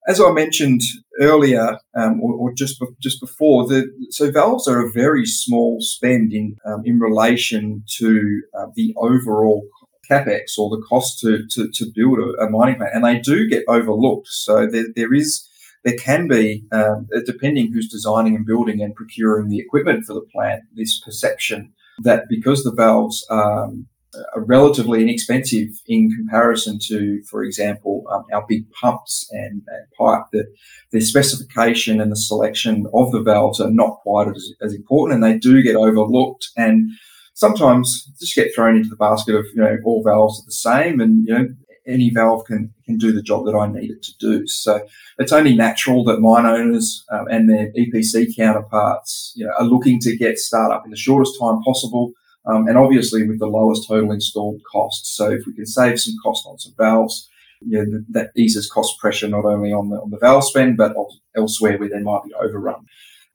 as 0.09 0.19
I 0.19 0.31
mentioned 0.31 0.81
earlier, 1.21 1.77
um, 1.95 2.19
or, 2.21 2.33
or, 2.33 2.53
just 2.53 2.83
just 2.99 3.21
before, 3.21 3.67
the, 3.67 3.85
so 4.09 4.31
valves 4.31 4.67
are 4.67 4.83
a 4.83 4.91
very 4.91 5.25
small 5.25 5.77
spend 5.81 6.33
in 6.33 6.57
um, 6.65 6.81
in 6.83 6.99
relation 6.99 7.83
to 7.97 8.41
uh, 8.57 8.65
the 8.75 8.93
overall 8.97 9.67
capex 10.09 10.57
or 10.57 10.69
the 10.71 10.83
cost 10.89 11.19
to 11.19 11.45
to, 11.51 11.69
to 11.71 11.85
build 11.93 12.17
a, 12.17 12.43
a, 12.43 12.49
mining 12.49 12.77
plant, 12.77 12.95
and 12.95 13.05
they 13.05 13.19
do 13.19 13.47
get 13.47 13.63
overlooked. 13.67 14.27
So 14.27 14.67
there, 14.67 14.87
there 14.95 15.13
is 15.13 15.47
there 15.85 15.95
can 15.95 16.27
be, 16.27 16.65
um, 16.71 17.07
depending 17.25 17.71
who's 17.71 17.87
designing 17.87 18.35
and 18.35 18.45
building 18.45 18.81
and 18.81 18.95
procuring 18.95 19.47
the 19.47 19.59
equipment 19.59 20.05
for 20.05 20.13
the 20.13 20.25
plant, 20.33 20.63
this 20.75 20.99
perception 20.99 21.71
that 22.03 22.23
because 22.29 22.63
the 22.63 22.73
valves 22.73 23.25
um, 23.29 23.87
relatively 24.35 25.01
inexpensive 25.01 25.69
in 25.87 26.09
comparison 26.11 26.79
to, 26.87 27.21
for 27.23 27.43
example, 27.43 28.05
um, 28.11 28.25
our 28.33 28.45
big 28.47 28.69
pumps 28.71 29.29
and, 29.31 29.61
and 29.67 29.91
pipe. 29.97 30.25
That 30.33 30.47
the 30.91 31.01
specification 31.01 32.01
and 32.01 32.11
the 32.11 32.15
selection 32.15 32.87
of 32.93 33.11
the 33.11 33.21
valves 33.21 33.59
are 33.59 33.69
not 33.69 33.99
quite 34.01 34.29
as, 34.29 34.51
as, 34.61 34.73
important, 34.73 35.15
and 35.15 35.23
they 35.23 35.37
do 35.37 35.61
get 35.61 35.75
overlooked 35.75 36.49
and 36.57 36.89
sometimes 37.33 38.05
just 38.19 38.35
get 38.35 38.53
thrown 38.53 38.75
into 38.75 38.89
the 38.89 38.95
basket 38.95 39.35
of 39.35 39.45
you 39.53 39.61
know 39.61 39.77
all 39.85 40.03
valves 40.03 40.41
are 40.41 40.45
the 40.45 40.51
same, 40.51 40.99
and 40.99 41.27
you 41.27 41.33
know 41.33 41.47
any 41.85 42.09
valve 42.09 42.45
can 42.45 42.73
can 42.85 42.97
do 42.97 43.11
the 43.11 43.21
job 43.21 43.45
that 43.45 43.55
I 43.55 43.67
need 43.67 43.91
it 43.91 44.01
to 44.03 44.17
do. 44.19 44.47
So 44.47 44.85
it's 45.19 45.31
only 45.31 45.55
natural 45.55 46.03
that 46.05 46.19
mine 46.19 46.45
owners 46.45 47.05
um, 47.11 47.27
and 47.29 47.49
their 47.49 47.71
EPC 47.73 48.35
counterparts 48.35 49.33
you 49.35 49.45
know, 49.45 49.53
are 49.59 49.65
looking 49.65 49.99
to 50.01 50.17
get 50.17 50.39
startup 50.39 50.83
in 50.85 50.91
the 50.91 50.97
shortest 50.97 51.39
time 51.39 51.61
possible 51.61 52.13
um, 52.49 52.67
and 52.67 52.77
obviously 52.77 53.27
with 53.27 53.39
the 53.39 53.47
lowest 53.47 53.87
total 53.87 54.11
installed 54.11 54.61
cost. 54.71 55.15
So 55.15 55.29
if 55.29 55.45
we 55.45 55.53
can 55.53 55.65
save 55.65 55.99
some 55.99 56.15
cost 56.23 56.45
on 56.47 56.57
some 56.57 56.73
valves, 56.77 57.29
you 57.61 57.83
know, 57.83 57.99
that 58.11 58.31
eases 58.35 58.69
cost 58.69 58.97
pressure 58.99 59.27
not 59.27 59.45
only 59.45 59.71
on 59.71 59.89
the 59.89 59.97
on 59.97 60.11
the 60.11 60.17
valve 60.17 60.45
spend 60.45 60.77
but 60.77 60.95
elsewhere 61.35 61.77
where 61.77 61.89
they 61.89 61.99
might 61.99 62.23
be 62.25 62.33
overrun. 62.33 62.85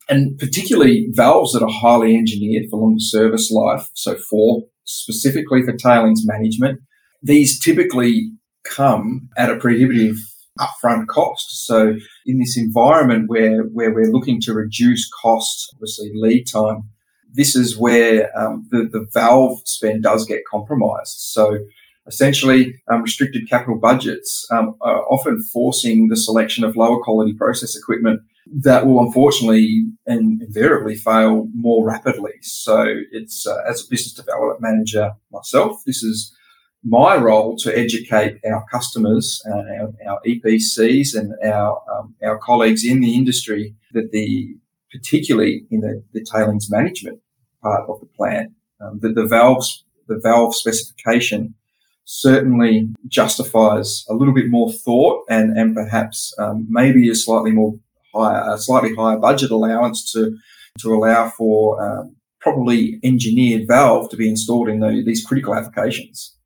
And 0.09 0.39
particularly 0.39 1.09
valves 1.13 1.53
that 1.53 1.63
are 1.63 1.71
highly 1.71 2.17
engineered 2.17 2.71
for 2.71 2.79
longer 2.79 3.01
service 3.01 3.51
life. 3.51 3.89
So 3.95 4.17
for 4.17 4.65
specifically 4.85 5.63
for 5.63 5.73
tailings 5.73 6.27
management, 6.27 6.81
these 7.23 7.59
typically 7.59 8.31
come 8.65 9.29
at 9.37 9.51
a 9.51 9.57
prohibitive 9.57 10.17
upfront 10.61 11.07
cost. 11.07 11.67
So 11.67 11.97
in 12.27 12.39
this 12.39 12.57
environment 12.57 13.29
where, 13.29 13.63
where 13.63 13.93
we're 13.93 14.13
looking 14.13 14.41
to 14.43 14.55
reduce 14.55 15.09
costs, 15.23 15.71
obviously 15.75 16.13
lead 16.15 16.45
time, 16.45 16.91
this 17.35 17.57
is 17.57 17.77
where 17.77 18.31
um, 18.39 18.67
the, 18.71 18.89
the 18.91 19.07
valve 19.13 19.61
spend 19.65 20.05
does 20.05 20.25
get 20.25 20.43
compromised. 20.51 21.19
So 21.19 21.59
essentially, 22.07 22.81
um, 22.89 23.03
restricted 23.03 23.49
capital 23.49 23.79
budgets 23.79 24.47
um, 24.51 24.77
are 24.81 25.03
often 25.11 25.43
forcing 25.53 26.09
the 26.09 26.17
selection 26.17 26.65
of 26.65 26.77
lower 26.77 27.03
quality 27.03 27.35
process 27.35 27.77
equipment 27.77 28.21
that 28.47 28.87
will 28.87 29.01
unfortunately 29.01 29.87
and 30.07 30.43
invariably 30.43 30.95
fail 30.95 31.49
more 31.55 31.87
rapidly. 31.87 32.35
So 32.43 32.87
it's 33.11 33.47
uh, 33.47 33.63
as 33.69 33.85
a 33.85 33.91
business 33.91 34.13
development 34.13 34.61
manager 34.61 35.13
myself, 35.33 35.83
this 35.87 36.03
is 36.03 36.35
my 36.85 37.17
role 37.17 37.57
to 37.57 37.77
educate 37.77 38.39
our 38.45 38.65
customers, 38.71 39.43
uh, 39.51 39.57
our, 39.57 39.93
our, 40.07 40.21
EPCs, 40.27 41.17
and 41.17 41.33
our 41.43 41.83
um, 41.91 42.15
our 42.23 42.39
colleagues 42.39 42.85
in 42.85 43.01
the 43.01 43.15
industry 43.15 43.75
that 43.93 44.13
the 44.13 44.55
particularly 44.93 45.67
in 45.71 45.81
the, 45.81 46.05
the 46.13 46.25
tailings 46.31 46.71
management 46.71 47.21
part 47.65 47.89
of 47.89 48.01
the 48.01 48.07
plant. 48.07 48.53
Um, 48.81 49.01
the, 49.01 49.09
the 49.09 49.27
valves, 49.27 49.85
the 50.07 50.21
valve 50.23 50.55
specification 50.55 51.55
certainly 52.05 52.89
justifies 53.09 54.05
a 54.09 54.15
little 54.15 54.35
bit 54.35 54.49
more 54.49 54.71
thought 54.71 55.25
and, 55.29 55.57
and 55.57 55.75
perhaps 55.75 56.35
um, 56.39 56.67
maybe 56.69 57.11
a 57.11 57.15
slightly 57.15 57.51
more 57.51 57.75
higher, 58.15 58.55
a 58.55 58.59
slightly 58.59 58.95
higher 58.95 59.19
budget 59.19 59.51
allowance 59.51 60.13
to, 60.13 60.37
to 60.79 60.95
allow 60.95 61.31
for 61.31 61.83
um, 61.83 62.15
properly 62.41 63.01
engineered 63.03 63.67
valve 63.67 64.11
to 64.11 64.17
be 64.17 64.29
installed 64.29 64.69
in 64.69 64.81
the, 64.81 65.03
these 65.05 65.25
critical 65.25 65.55
applications. 65.55 66.37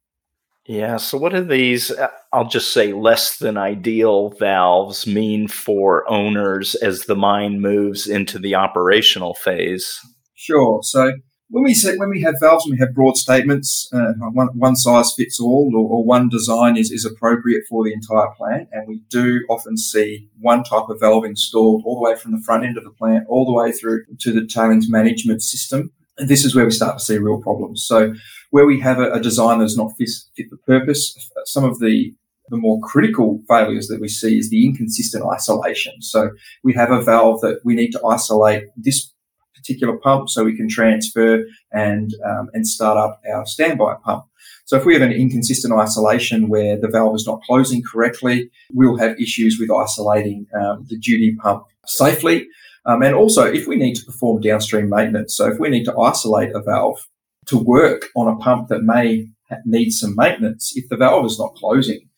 Yeah. 0.68 0.98
So, 0.98 1.16
what 1.16 1.32
do 1.32 1.42
these, 1.42 1.90
uh, 1.90 2.08
I'll 2.30 2.46
just 2.46 2.74
say, 2.74 2.92
less 2.92 3.38
than 3.38 3.56
ideal 3.56 4.30
valves 4.38 5.06
mean 5.06 5.48
for 5.48 6.08
owners 6.10 6.74
as 6.76 7.06
the 7.06 7.16
mine 7.16 7.62
moves 7.62 8.06
into 8.06 8.38
the 8.38 8.54
operational 8.54 9.32
phase? 9.32 9.98
Sure. 10.38 10.84
So 10.84 11.14
when 11.50 11.64
we 11.64 11.74
say, 11.74 11.96
when 11.96 12.10
we 12.10 12.22
have 12.22 12.36
valves 12.40 12.64
and 12.64 12.72
we 12.72 12.78
have 12.78 12.94
broad 12.94 13.16
statements, 13.16 13.88
uh, 13.92 14.12
one, 14.32 14.46
one 14.56 14.76
size 14.76 15.12
fits 15.12 15.40
all 15.40 15.72
or, 15.74 15.98
or, 15.98 16.04
one 16.04 16.28
design 16.28 16.76
is, 16.76 16.92
is 16.92 17.04
appropriate 17.04 17.64
for 17.68 17.82
the 17.82 17.92
entire 17.92 18.28
plant. 18.36 18.68
And 18.70 18.86
we 18.86 19.02
do 19.10 19.40
often 19.50 19.76
see 19.76 20.28
one 20.38 20.62
type 20.62 20.88
of 20.88 21.00
valve 21.00 21.24
installed 21.24 21.82
all 21.84 21.96
the 21.96 22.08
way 22.08 22.16
from 22.16 22.30
the 22.30 22.42
front 22.46 22.64
end 22.64 22.78
of 22.78 22.84
the 22.84 22.90
plant 22.90 23.24
all 23.28 23.46
the 23.46 23.52
way 23.52 23.72
through 23.72 24.04
to 24.20 24.32
the 24.32 24.46
tailings 24.46 24.88
management 24.88 25.42
system. 25.42 25.90
And 26.18 26.28
this 26.28 26.44
is 26.44 26.54
where 26.54 26.64
we 26.64 26.70
start 26.70 26.98
to 26.98 27.04
see 27.04 27.18
real 27.18 27.42
problems. 27.42 27.82
So 27.82 28.14
where 28.50 28.64
we 28.66 28.78
have 28.78 29.00
a, 29.00 29.10
a 29.10 29.20
design 29.20 29.58
that's 29.58 29.76
not 29.76 29.90
fit, 29.98 30.10
fit 30.36 30.50
the 30.50 30.56
purpose, 30.58 31.18
some 31.46 31.64
of 31.64 31.80
the 31.80 32.14
the 32.50 32.56
more 32.56 32.80
critical 32.80 33.42
failures 33.46 33.88
that 33.88 34.00
we 34.00 34.08
see 34.08 34.38
is 34.38 34.48
the 34.48 34.64
inconsistent 34.64 35.22
isolation. 35.22 36.00
So 36.00 36.30
we 36.64 36.72
have 36.72 36.90
a 36.90 37.02
valve 37.02 37.42
that 37.42 37.60
we 37.62 37.74
need 37.74 37.90
to 37.90 38.02
isolate 38.06 38.68
this 38.74 39.12
particular 39.58 39.96
pump 39.96 40.30
so 40.30 40.44
we 40.44 40.56
can 40.56 40.68
transfer 40.68 41.44
and, 41.72 42.14
um, 42.24 42.48
and 42.54 42.66
start 42.66 42.96
up 42.96 43.20
our 43.32 43.44
standby 43.44 43.96
pump. 44.04 44.24
So 44.64 44.76
if 44.76 44.84
we 44.84 44.92
have 44.94 45.02
an 45.02 45.12
inconsistent 45.12 45.72
isolation 45.72 46.48
where 46.48 46.78
the 46.78 46.88
valve 46.88 47.14
is 47.16 47.26
not 47.26 47.42
closing 47.42 47.82
correctly, 47.82 48.50
we'll 48.72 48.98
have 48.98 49.18
issues 49.18 49.58
with 49.58 49.70
isolating 49.70 50.46
um, 50.54 50.86
the 50.88 50.98
duty 50.98 51.36
pump 51.36 51.64
safely. 51.86 52.46
Um, 52.84 53.02
and 53.02 53.14
also, 53.14 53.44
if 53.44 53.66
we 53.66 53.76
need 53.76 53.94
to 53.94 54.04
perform 54.04 54.40
downstream 54.40 54.88
maintenance, 54.88 55.36
so 55.36 55.46
if 55.50 55.58
we 55.58 55.68
need 55.68 55.84
to 55.84 55.98
isolate 55.98 56.54
a 56.54 56.60
valve 56.60 57.06
to 57.46 57.56
work 57.56 58.06
on 58.14 58.28
a 58.28 58.36
pump 58.36 58.68
that 58.68 58.82
may 58.82 59.28
need 59.64 59.90
some 59.90 60.14
maintenance, 60.16 60.72
if 60.76 60.88
the 60.88 60.96
valve 60.96 61.26
is 61.26 61.38
not 61.38 61.54
closing 61.54 62.08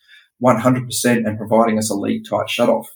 100% 0.42 1.26
and 1.26 1.38
providing 1.38 1.78
us 1.78 1.90
a 1.90 1.94
leak 1.94 2.24
tight 2.28 2.46
shutoff, 2.46 2.86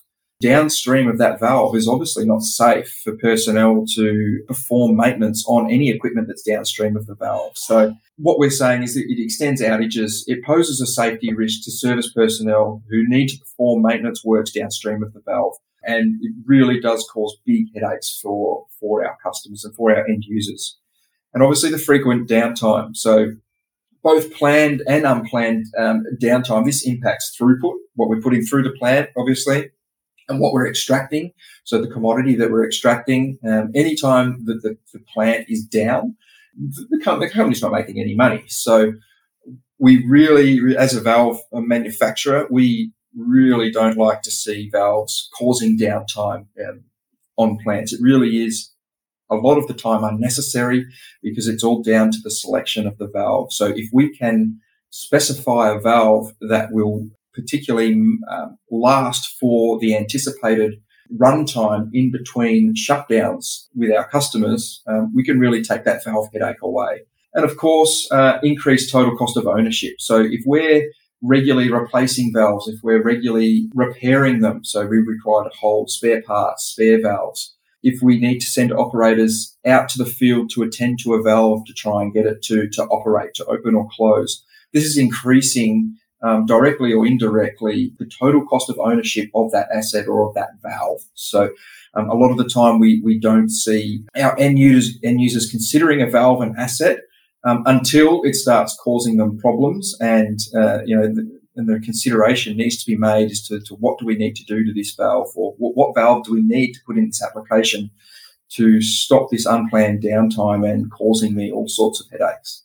downstream 0.44 1.08
of 1.08 1.16
that 1.16 1.40
valve 1.40 1.74
is 1.74 1.88
obviously 1.88 2.26
not 2.26 2.42
safe 2.42 3.00
for 3.02 3.16
personnel 3.16 3.86
to 3.94 4.40
perform 4.46 4.94
maintenance 4.94 5.42
on 5.48 5.70
any 5.70 5.88
equipment 5.88 6.28
that's 6.28 6.42
downstream 6.42 6.96
of 6.96 7.06
the 7.06 7.14
valve. 7.14 7.56
So 7.56 7.94
what 8.16 8.38
we're 8.38 8.50
saying 8.50 8.82
is 8.82 8.94
that 8.94 9.06
it 9.08 9.22
extends 9.22 9.62
outages. 9.62 10.24
It 10.26 10.44
poses 10.44 10.82
a 10.82 10.86
safety 10.86 11.32
risk 11.32 11.64
to 11.64 11.70
service 11.70 12.12
personnel 12.12 12.82
who 12.90 13.08
need 13.08 13.28
to 13.28 13.38
perform 13.38 13.82
maintenance 13.82 14.22
works 14.22 14.52
downstream 14.52 15.02
of 15.02 15.14
the 15.14 15.22
valve. 15.24 15.54
And 15.82 16.18
it 16.22 16.34
really 16.44 16.78
does 16.78 17.08
cause 17.10 17.36
big 17.46 17.66
headaches 17.74 18.18
for, 18.22 18.66
for 18.78 19.06
our 19.06 19.16
customers 19.22 19.64
and 19.64 19.74
for 19.74 19.96
our 19.96 20.06
end 20.06 20.24
users. 20.26 20.78
And 21.32 21.42
obviously 21.42 21.70
the 21.70 21.78
frequent 21.78 22.28
downtime. 22.28 22.94
So 22.94 23.32
both 24.02 24.34
planned 24.34 24.82
and 24.86 25.06
unplanned 25.06 25.64
um, 25.78 26.04
downtime, 26.22 26.66
this 26.66 26.86
impacts 26.86 27.34
throughput, 27.34 27.76
what 27.94 28.10
we're 28.10 28.20
putting 28.20 28.42
through 28.42 28.64
the 28.64 28.76
plant, 28.78 29.08
obviously, 29.16 29.70
and 30.28 30.40
what 30.40 30.52
we're 30.52 30.68
extracting. 30.68 31.32
So 31.64 31.80
the 31.80 31.90
commodity 31.90 32.34
that 32.36 32.50
we're 32.50 32.66
extracting, 32.66 33.38
um, 33.46 33.70
anytime 33.74 34.44
that 34.46 34.62
the, 34.62 34.76
the, 34.92 35.00
plant 35.12 35.46
is 35.48 35.64
down, 35.64 36.16
the, 36.56 37.00
company, 37.02 37.28
the 37.28 37.34
company's 37.34 37.62
not 37.62 37.72
making 37.72 38.00
any 38.00 38.14
money. 38.14 38.44
So 38.48 38.94
we 39.78 40.04
really, 40.06 40.76
as 40.76 40.94
a 40.94 41.00
valve 41.00 41.40
manufacturer, 41.52 42.46
we 42.50 42.92
really 43.16 43.70
don't 43.70 43.96
like 43.96 44.22
to 44.22 44.30
see 44.30 44.70
valves 44.70 45.28
causing 45.36 45.78
downtime 45.78 46.46
um, 46.66 46.84
on 47.36 47.58
plants. 47.58 47.92
It 47.92 48.00
really 48.02 48.44
is 48.44 48.70
a 49.30 49.36
lot 49.36 49.58
of 49.58 49.66
the 49.66 49.74
time 49.74 50.04
unnecessary 50.04 50.86
because 51.22 51.48
it's 51.48 51.64
all 51.64 51.82
down 51.82 52.10
to 52.12 52.18
the 52.22 52.30
selection 52.30 52.86
of 52.86 52.98
the 52.98 53.08
valve. 53.08 53.52
So 53.52 53.66
if 53.66 53.88
we 53.92 54.16
can 54.16 54.60
specify 54.90 55.70
a 55.70 55.80
valve 55.80 56.32
that 56.40 56.68
will 56.70 57.08
particularly 57.34 57.92
um, 58.30 58.58
last 58.70 59.36
for 59.38 59.78
the 59.78 59.96
anticipated 59.96 60.74
runtime 61.18 61.90
in 61.92 62.10
between 62.10 62.74
shutdowns 62.74 63.66
with 63.74 63.90
our 63.90 64.08
customers, 64.08 64.82
um, 64.86 65.12
we 65.14 65.24
can 65.24 65.38
really 65.38 65.62
take 65.62 65.84
that 65.84 66.04
valve 66.04 66.28
headache 66.32 66.62
away. 66.62 67.02
And 67.34 67.44
of 67.44 67.56
course, 67.56 68.08
uh, 68.10 68.38
increase 68.42 68.90
total 68.90 69.16
cost 69.16 69.36
of 69.36 69.46
ownership. 69.46 69.94
So 69.98 70.20
if 70.20 70.42
we're 70.46 70.88
regularly 71.22 71.70
replacing 71.70 72.32
valves, 72.32 72.68
if 72.68 72.80
we're 72.82 73.02
regularly 73.02 73.68
repairing 73.74 74.40
them, 74.40 74.62
so 74.62 74.86
we 74.86 74.98
require 74.98 75.44
to 75.44 75.56
hold 75.58 75.90
spare 75.90 76.22
parts, 76.22 76.64
spare 76.64 77.00
valves, 77.02 77.54
if 77.82 78.00
we 78.02 78.18
need 78.18 78.38
to 78.38 78.46
send 78.46 78.72
operators 78.72 79.56
out 79.66 79.88
to 79.90 79.98
the 79.98 80.06
field 80.06 80.50
to 80.50 80.62
attend 80.62 80.98
to 81.00 81.14
a 81.14 81.22
valve 81.22 81.64
to 81.66 81.74
try 81.74 82.02
and 82.02 82.14
get 82.14 82.24
it 82.24 82.42
to, 82.42 82.68
to 82.70 82.84
operate, 82.84 83.34
to 83.34 83.44
open 83.46 83.74
or 83.74 83.88
close, 83.90 84.44
this 84.72 84.84
is 84.84 84.96
increasing 84.96 85.96
um, 86.24 86.46
directly 86.46 86.92
or 86.92 87.06
indirectly 87.06 87.92
the 87.98 88.06
total 88.06 88.44
cost 88.46 88.70
of 88.70 88.78
ownership 88.78 89.30
of 89.34 89.52
that 89.52 89.68
asset 89.72 90.08
or 90.08 90.26
of 90.26 90.34
that 90.34 90.50
valve. 90.62 91.02
So 91.14 91.50
um, 91.94 92.08
a 92.08 92.14
lot 92.14 92.30
of 92.30 92.38
the 92.38 92.48
time 92.48 92.80
we, 92.80 93.00
we 93.04 93.18
don't 93.18 93.50
see 93.50 94.02
our 94.16 94.36
end 94.38 94.58
users, 94.58 94.98
end 95.04 95.20
users 95.20 95.50
considering 95.50 96.00
a 96.00 96.10
valve 96.10 96.40
an 96.40 96.54
asset 96.58 96.98
um, 97.44 97.62
until 97.66 98.22
it 98.24 98.34
starts 98.34 98.76
causing 98.82 99.18
them 99.18 99.38
problems 99.38 99.96
and, 100.00 100.40
uh, 100.56 100.78
you 100.84 100.96
know, 100.96 101.06
the, 101.06 101.40
and 101.56 101.68
the 101.68 101.78
consideration 101.80 102.56
needs 102.56 102.82
to 102.82 102.90
be 102.90 102.96
made 102.96 103.30
as 103.30 103.46
to, 103.46 103.60
to 103.60 103.74
what 103.74 103.98
do 103.98 104.06
we 104.06 104.16
need 104.16 104.34
to 104.34 104.44
do 104.44 104.64
to 104.64 104.72
this 104.72 104.94
valve 104.94 105.28
or 105.36 105.54
what, 105.58 105.76
what 105.76 105.94
valve 105.94 106.24
do 106.24 106.32
we 106.32 106.42
need 106.42 106.72
to 106.72 106.80
put 106.84 106.98
in 106.98 107.06
this 107.06 107.22
application 107.22 107.90
to 108.50 108.80
stop 108.80 109.30
this 109.30 109.46
unplanned 109.46 110.02
downtime 110.02 110.68
and 110.68 110.90
causing 110.90 111.34
me 111.34 111.52
all 111.52 111.68
sorts 111.68 112.00
of 112.00 112.10
headaches. 112.10 112.64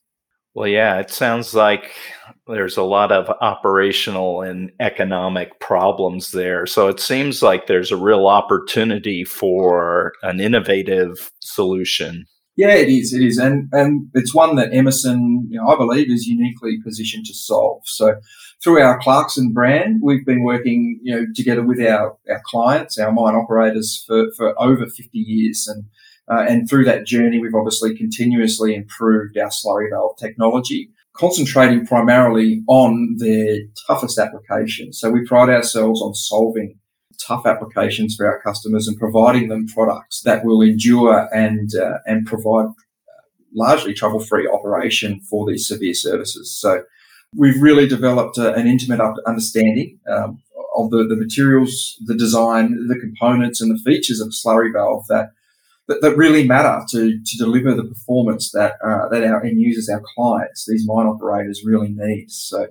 Well, 0.54 0.68
yeah, 0.68 1.00
it 1.00 1.12
sounds 1.12 1.54
like 1.54 1.96
there's 2.50 2.78
a 2.78 2.84
lot 2.84 3.12
of 3.12 3.30
operational 3.42 4.42
and 4.42 4.72
economic 4.80 5.60
problems 5.60 6.32
there. 6.32 6.66
So 6.66 6.88
it 6.88 7.00
seems 7.00 7.42
like 7.42 7.68
there's 7.68 7.92
a 7.92 7.98
real 7.98 8.28
opportunity 8.28 9.24
for 9.24 10.14
an 10.24 10.40
innovative 10.40 11.32
solution. 11.40 12.26
Yeah, 12.56 12.74
it 12.74 12.90
is. 12.90 13.14
It 13.14 13.24
is, 13.24 13.38
and 13.38 13.70
and 13.72 14.10
it's 14.14 14.36
one 14.36 14.58
that 14.58 14.74
Emerson, 14.74 15.48
you 15.50 15.58
know, 15.58 15.70
I 15.70 15.78
believe, 15.78 16.12
is 16.12 16.28
uniquely 16.28 16.78
positioned 16.84 17.26
to 17.28 17.34
solve. 17.34 17.84
So, 17.86 18.16
through 18.62 18.82
our 18.82 19.00
Clarkson 19.00 19.54
brand, 19.54 20.02
we've 20.04 20.26
been 20.26 20.44
working, 20.44 21.00
you 21.02 21.16
know, 21.16 21.26
together 21.34 21.64
with 21.64 21.80
our 21.80 22.18
our 22.30 22.42
clients, 22.44 23.00
our 23.00 23.14
mine 23.14 23.36
operators, 23.36 24.04
for 24.06 24.26
for 24.36 24.62
over 24.62 24.88
fifty 24.88 25.20
years, 25.20 25.70
and 25.70 25.86
uh, 26.30 26.46
and 26.50 26.70
through 26.70 26.84
that 26.84 27.06
journey, 27.06 27.40
we've 27.40 27.56
obviously 27.56 27.96
continuously 27.96 28.76
improved 28.76 29.38
our 29.38 29.48
slurry 29.48 29.90
valve 29.90 30.18
technology, 30.18 30.90
concentrating 31.20 31.86
primarily 31.86 32.64
on 32.68 33.16
their 33.18 33.58
toughest 33.86 34.18
applications. 34.18 35.00
So 35.00 35.12
we 35.12 35.26
pride 35.26 35.50
ourselves 35.50 36.02
on 36.02 36.14
solving 36.14 36.80
tough 37.22 37.46
applications 37.46 38.16
for 38.16 38.26
our 38.26 38.42
customers 38.42 38.88
and 38.88 38.98
providing 38.98 39.50
them 39.50 39.68
products 39.68 40.22
that 40.22 40.46
will 40.46 40.62
endure 40.62 41.28
and 41.34 41.70
uh, 41.76 41.98
and 42.06 42.26
provide 42.26 42.68
uh, 42.68 43.24
largely 43.54 43.94
trouble-free 43.94 44.48
operation 44.48 45.20
for 45.30 45.46
these 45.46 45.68
severe 45.68 45.94
services. 45.94 46.58
So 46.58 46.84
we've 47.36 47.62
really 47.62 47.88
developed 47.88 48.38
uh, 48.38 48.54
an 48.54 48.68
intimate 48.68 49.02
understanding 49.28 50.00
um, 50.10 50.42
of 50.76 50.90
the, 50.92 51.04
the 51.04 51.18
materials, 51.18 51.98
the 52.06 52.16
design, 52.16 52.88
the 52.88 52.98
components, 52.98 53.60
and 53.62 53.70
the 53.70 53.82
features 53.84 54.22
of 54.22 54.30
a 54.30 54.32
slurry 54.32 54.72
valve 54.72 55.06
that 55.10 55.32
that, 55.90 56.02
that 56.02 56.16
really 56.16 56.48
matter 56.48 56.86
to, 56.92 57.20
to 57.20 57.38
deliver 57.38 57.74
the 57.74 57.84
performance 57.84 58.52
that, 58.52 58.74
uh, 58.86 59.10
that 59.10 59.24
our 59.24 59.44
end 59.44 59.60
users, 59.60 59.90
our 59.90 60.02
clients, 60.16 60.66
these 60.66 60.86
mine 60.88 61.08
operators 61.08 61.64
really 61.66 61.90
need. 61.90 62.30
So, 62.30 62.68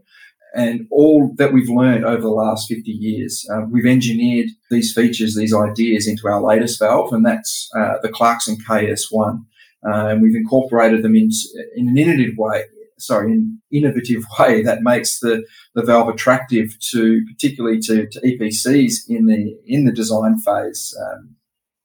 and 0.54 0.86
all 0.90 1.34
that 1.36 1.52
we've 1.52 1.68
learned 1.68 2.04
over 2.04 2.22
the 2.22 2.28
last 2.28 2.68
50 2.68 2.90
years, 2.90 3.44
uh, 3.52 3.62
we've 3.68 3.86
engineered 3.86 4.50
these 4.70 4.94
features, 4.94 5.34
these 5.34 5.52
ideas 5.52 6.06
into 6.06 6.28
our 6.28 6.40
latest 6.40 6.78
valve, 6.78 7.12
and 7.12 7.26
that's 7.26 7.68
uh, 7.76 7.94
the 8.02 8.08
Clarkson 8.08 8.56
KS1. 8.56 9.44
Uh, 9.84 10.06
and 10.06 10.22
we've 10.22 10.36
incorporated 10.36 11.02
them 11.02 11.16
in, 11.16 11.30
in 11.76 11.88
an 11.88 11.98
innovative 11.98 12.36
way, 12.38 12.64
sorry, 12.98 13.32
an 13.32 13.60
innovative 13.72 14.22
way 14.38 14.62
that 14.62 14.82
makes 14.82 15.18
the, 15.18 15.44
the 15.74 15.82
valve 15.82 16.08
attractive 16.08 16.78
to 16.92 17.20
particularly 17.26 17.80
to, 17.80 18.06
to 18.06 18.20
EPCs 18.20 19.08
in 19.08 19.26
the 19.26 19.56
in 19.66 19.84
the 19.84 19.92
design 19.92 20.38
phase 20.38 20.96
um, 21.00 21.36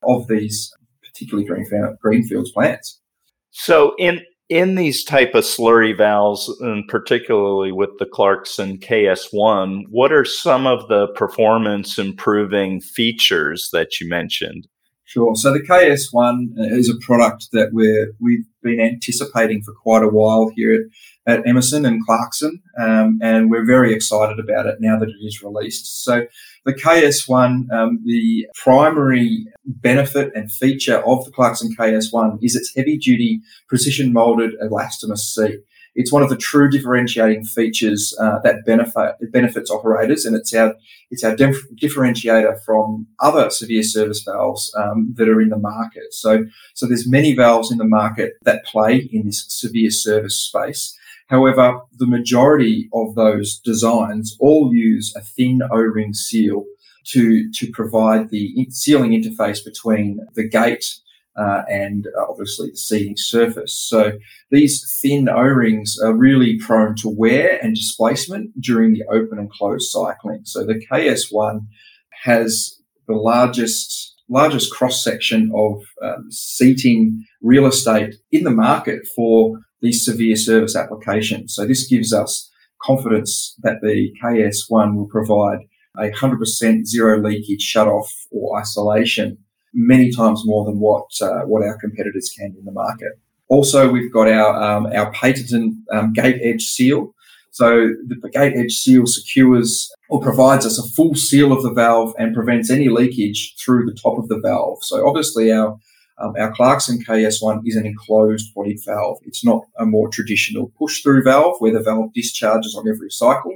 of 0.02 0.26
these 0.28 0.72
particularly 1.14 1.46
greenfield, 1.46 1.96
greenfields 2.00 2.52
plants. 2.52 3.00
So 3.50 3.94
in 3.98 4.20
in 4.50 4.74
these 4.74 5.04
type 5.04 5.34
of 5.34 5.44
slurry 5.44 5.96
valves, 5.96 6.48
and 6.60 6.86
particularly 6.88 7.72
with 7.72 7.90
the 7.98 8.04
Clarkson 8.04 8.78
KS1, 8.78 9.84
what 9.88 10.12
are 10.12 10.24
some 10.24 10.66
of 10.66 10.86
the 10.88 11.08
performance 11.14 11.98
improving 11.98 12.80
features 12.80 13.70
that 13.72 14.00
you 14.00 14.08
mentioned? 14.08 14.68
Sure. 15.04 15.34
So 15.34 15.52
the 15.52 15.60
KS1 15.60 16.72
is 16.72 16.90
a 16.90 16.96
product 16.96 17.48
that 17.52 17.70
we're, 17.72 18.12
we've 18.20 18.44
been 18.62 18.80
anticipating 18.80 19.62
for 19.62 19.72
quite 19.72 20.02
a 20.02 20.08
while 20.08 20.50
here 20.54 20.88
at, 21.26 21.46
Emerson 21.46 21.84
and 21.84 22.04
Clarkson, 22.04 22.60
um, 22.78 23.18
and 23.22 23.50
we're 23.50 23.64
very 23.64 23.94
excited 23.94 24.38
about 24.38 24.66
it 24.66 24.76
now 24.80 24.98
that 24.98 25.08
it 25.08 25.24
is 25.24 25.42
released. 25.42 26.04
So 26.04 26.26
the 26.64 26.74
KS1, 26.74 27.70
um, 27.72 28.00
the 28.04 28.46
primary 28.54 29.46
benefit 29.66 30.32
and 30.34 30.50
feature 30.50 30.98
of 30.98 31.24
the 31.24 31.30
Clarkson 31.30 31.74
KS1 31.76 32.38
is 32.42 32.56
its 32.56 32.74
heavy 32.74 32.96
duty 32.96 33.40
precision 33.68 34.12
molded 34.12 34.52
elastomer 34.62 35.18
seat. 35.18 35.60
It's 35.94 36.12
one 36.12 36.22
of 36.22 36.28
the 36.28 36.36
true 36.36 36.70
differentiating 36.70 37.44
features 37.44 38.16
uh, 38.20 38.40
that 38.40 38.64
benefit 38.66 39.14
benefits 39.30 39.70
operators, 39.70 40.24
and 40.24 40.34
it's 40.34 40.52
our 40.54 40.74
it's 41.10 41.22
our 41.22 41.36
dif- 41.36 41.70
differentiator 41.80 42.60
from 42.64 43.06
other 43.20 43.50
severe 43.50 43.82
service 43.82 44.22
valves 44.22 44.74
um, 44.76 45.14
that 45.16 45.28
are 45.28 45.40
in 45.40 45.50
the 45.50 45.58
market. 45.58 46.12
So, 46.12 46.46
so 46.74 46.86
there's 46.86 47.08
many 47.08 47.34
valves 47.34 47.70
in 47.70 47.78
the 47.78 47.84
market 47.84 48.34
that 48.42 48.64
play 48.64 49.08
in 49.12 49.26
this 49.26 49.46
severe 49.48 49.90
service 49.90 50.36
space. 50.36 50.98
However, 51.28 51.80
the 51.98 52.06
majority 52.06 52.88
of 52.92 53.14
those 53.14 53.58
designs 53.64 54.36
all 54.40 54.74
use 54.74 55.14
a 55.16 55.22
thin 55.22 55.60
O-ring 55.70 56.12
seal 56.12 56.64
to, 57.08 57.50
to 57.52 57.70
provide 57.72 58.30
the 58.30 58.66
sealing 58.70 59.10
interface 59.10 59.64
between 59.64 60.20
the 60.34 60.48
gate 60.48 60.84
uh, 61.36 61.62
and 61.68 62.06
uh, 62.18 62.24
obviously 62.28 62.70
the 62.70 62.76
seating 62.76 63.16
surface. 63.16 63.74
So 63.76 64.12
these 64.50 64.84
thin 65.02 65.28
O-rings 65.28 65.98
are 66.02 66.14
really 66.14 66.58
prone 66.58 66.94
to 66.96 67.08
wear 67.08 67.58
and 67.62 67.74
displacement 67.74 68.60
during 68.60 68.94
the 68.94 69.04
open 69.10 69.38
and 69.38 69.50
closed 69.50 69.90
cycling. 69.90 70.42
So 70.44 70.64
the 70.64 70.84
KS1 70.90 71.66
has 72.22 72.78
the 73.06 73.14
largest 73.14 74.12
largest 74.30 74.72
cross 74.72 75.04
section 75.04 75.52
of 75.54 75.82
um, 76.02 76.30
seating 76.30 77.26
real 77.42 77.66
estate 77.66 78.14
in 78.32 78.44
the 78.44 78.50
market 78.50 79.06
for 79.14 79.58
these 79.84 80.04
severe 80.04 80.34
service 80.34 80.74
applications. 80.74 81.54
So 81.54 81.66
this 81.66 81.86
gives 81.86 82.12
us 82.12 82.50
confidence 82.82 83.54
that 83.62 83.80
the 83.82 84.12
KS1 84.22 84.96
will 84.96 85.06
provide 85.06 85.60
a 85.96 86.10
100% 86.10 86.86
zero 86.86 87.20
leakage 87.20 87.62
shut-off 87.62 88.12
or 88.32 88.58
isolation 88.58 89.38
many 89.72 90.10
times 90.10 90.42
more 90.44 90.64
than 90.64 90.78
what 90.78 91.06
uh, 91.20 91.42
what 91.42 91.62
our 91.62 91.76
competitors 91.78 92.32
can 92.36 92.54
in 92.58 92.64
the 92.64 92.72
market. 92.72 93.12
Also, 93.48 93.90
we've 93.90 94.12
got 94.12 94.28
our 94.28 94.62
um, 94.62 94.86
our 94.86 95.12
patented 95.12 95.72
um, 95.92 96.12
gate 96.12 96.40
edge 96.42 96.64
seal. 96.64 97.14
So 97.50 97.90
the 98.06 98.30
gate 98.30 98.54
edge 98.56 98.72
seal 98.72 99.06
secures 99.06 99.92
or 100.08 100.20
provides 100.20 100.66
us 100.66 100.76
a 100.76 100.90
full 100.96 101.14
seal 101.14 101.52
of 101.52 101.62
the 101.62 101.72
valve 101.72 102.12
and 102.18 102.34
prevents 102.34 102.68
any 102.68 102.88
leakage 102.88 103.54
through 103.56 103.86
the 103.86 103.94
top 103.94 104.18
of 104.18 104.26
the 104.26 104.40
valve. 104.40 104.78
So 104.82 105.06
obviously 105.06 105.52
our 105.52 105.78
um, 106.18 106.34
our 106.38 106.52
Clarkson 106.52 106.98
KS1 107.02 107.62
is 107.64 107.76
an 107.76 107.86
enclosed 107.86 108.54
body 108.54 108.78
valve. 108.86 109.18
It's 109.22 109.44
not 109.44 109.64
a 109.78 109.86
more 109.86 110.08
traditional 110.08 110.72
push 110.78 111.02
through 111.02 111.24
valve 111.24 111.56
where 111.58 111.72
the 111.72 111.80
valve 111.80 112.12
discharges 112.12 112.76
on 112.76 112.88
every 112.88 113.10
cycle. 113.10 113.52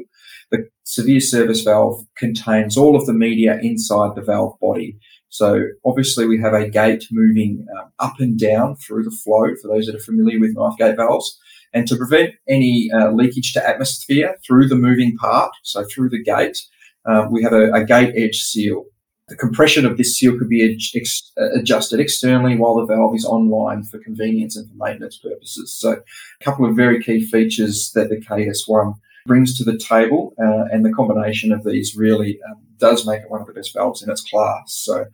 The 0.51 0.68
severe 0.85 1.21
service 1.21 1.62
valve 1.62 2.05
contains 2.16 2.77
all 2.77 2.97
of 2.97 3.07
the 3.07 3.12
media 3.12 3.59
inside 3.62 4.14
the 4.14 4.23
valve 4.23 4.59
body. 4.61 4.99
So 5.29 5.62
obviously 5.85 6.27
we 6.27 6.40
have 6.40 6.55
a 6.55 6.68
gate 6.68 7.07
moving 7.12 7.66
um, 7.79 7.92
up 7.99 8.14
and 8.18 8.38
down 8.38 8.77
through 8.77 9.05
the 9.05 9.16
flow 9.23 9.55
for 9.61 9.68
those 9.68 9.87
that 9.87 9.94
are 9.94 10.01
familiar 10.01 10.40
with 10.40 10.57
knife 10.57 10.77
gate 10.79 10.97
valves. 10.97 11.38
And 11.75 11.87
to 11.87 11.97
prevent 11.97 12.35
any 12.49 12.90
uh, 12.92 13.12
leakage 13.12 13.53
to 13.53 13.66
atmosphere 13.66 14.37
through 14.44 14.68
the 14.68 14.77
moving 14.77 15.16
part, 15.16 15.53
so 15.62 15.85
through 15.85 16.09
the 16.09 16.23
gate, 16.23 16.59
um, 17.05 17.31
we 17.31 17.42
have 17.42 17.53
a, 17.53 17.71
a, 17.73 17.85
gate 17.85 18.14
edge 18.16 18.37
seal. 18.37 18.85
The 19.29 19.37
compression 19.37 19.85
of 19.85 19.97
this 19.97 20.17
seal 20.17 20.38
could 20.38 20.49
be 20.49 20.79
ex- 20.95 21.33
adjusted 21.55 22.01
externally 22.01 22.57
while 22.57 22.77
the 22.77 22.87
valve 22.87 23.14
is 23.14 23.25
online 23.25 23.83
for 23.85 23.99
convenience 23.99 24.57
and 24.57 24.69
for 24.69 24.75
maintenance 24.77 25.19
purposes. 25.19 25.73
So, 25.73 25.93
a 26.41 26.45
couple 26.45 26.64
of 26.64 26.75
very 26.75 27.03
key 27.03 27.25
features 27.25 27.93
that 27.95 28.09
the 28.09 28.17
KS1 28.17 28.95
brings 29.27 29.59
to 29.59 29.64
the 29.64 29.79
table, 29.79 30.35
uh, 30.43 30.64
and 30.73 30.85
the 30.85 30.93
combination 30.93 31.53
of 31.53 31.62
these 31.64 31.95
really 31.95 32.38
um, 32.51 32.57
does 32.79 33.07
make 33.07 33.21
it 33.21 33.31
one 33.31 33.43
of 33.43 33.47
the 33.47 33.53
best 33.53 33.75
valves 33.75 34.03
in 34.03 34.11
its 34.11 34.23
class. 34.23 34.73
So, 34.73 35.05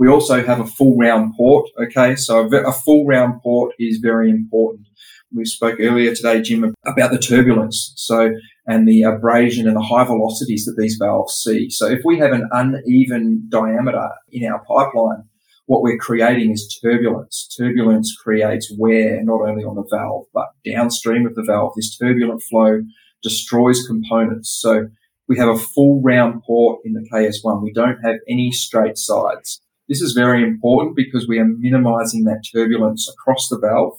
we 0.00 0.08
also 0.08 0.42
have 0.42 0.60
a 0.60 0.66
full 0.66 0.96
round 0.96 1.34
port. 1.36 1.68
Okay, 1.78 2.16
so 2.16 2.48
a 2.52 2.72
full 2.72 3.06
round 3.06 3.42
port 3.42 3.74
is 3.78 3.98
very 3.98 4.30
important. 4.30 4.86
We 5.32 5.44
spoke 5.44 5.78
earlier 5.78 6.14
today, 6.14 6.40
Jim, 6.40 6.74
about 6.86 7.12
the 7.12 7.18
turbulence. 7.18 7.92
So, 7.96 8.34
and 8.70 8.86
the 8.86 9.02
abrasion 9.02 9.66
and 9.66 9.76
the 9.76 9.82
high 9.82 10.04
velocities 10.04 10.64
that 10.64 10.76
these 10.78 10.96
valves 10.96 11.34
see. 11.34 11.68
So, 11.70 11.88
if 11.88 12.02
we 12.04 12.18
have 12.18 12.30
an 12.30 12.48
uneven 12.52 13.46
diameter 13.48 14.10
in 14.30 14.48
our 14.50 14.64
pipeline, 14.64 15.24
what 15.66 15.82
we're 15.82 15.98
creating 15.98 16.52
is 16.52 16.78
turbulence. 16.80 17.52
Turbulence 17.58 18.16
creates 18.16 18.72
wear 18.78 19.22
not 19.24 19.40
only 19.42 19.64
on 19.64 19.74
the 19.74 19.84
valve, 19.90 20.26
but 20.32 20.50
downstream 20.64 21.26
of 21.26 21.34
the 21.34 21.42
valve. 21.42 21.72
This 21.74 21.96
turbulent 21.98 22.42
flow 22.44 22.82
destroys 23.24 23.84
components. 23.84 24.56
So, 24.62 24.86
we 25.28 25.36
have 25.38 25.48
a 25.48 25.58
full 25.58 26.00
round 26.00 26.44
port 26.44 26.80
in 26.84 26.92
the 26.92 27.08
KS1. 27.12 27.62
We 27.62 27.72
don't 27.72 27.98
have 28.04 28.16
any 28.28 28.52
straight 28.52 28.98
sides. 28.98 29.60
This 29.88 30.00
is 30.00 30.12
very 30.12 30.44
important 30.44 30.94
because 30.94 31.26
we 31.26 31.40
are 31.40 31.44
minimizing 31.44 32.22
that 32.24 32.44
turbulence 32.54 33.12
across 33.12 33.48
the 33.48 33.58
valve. 33.58 33.98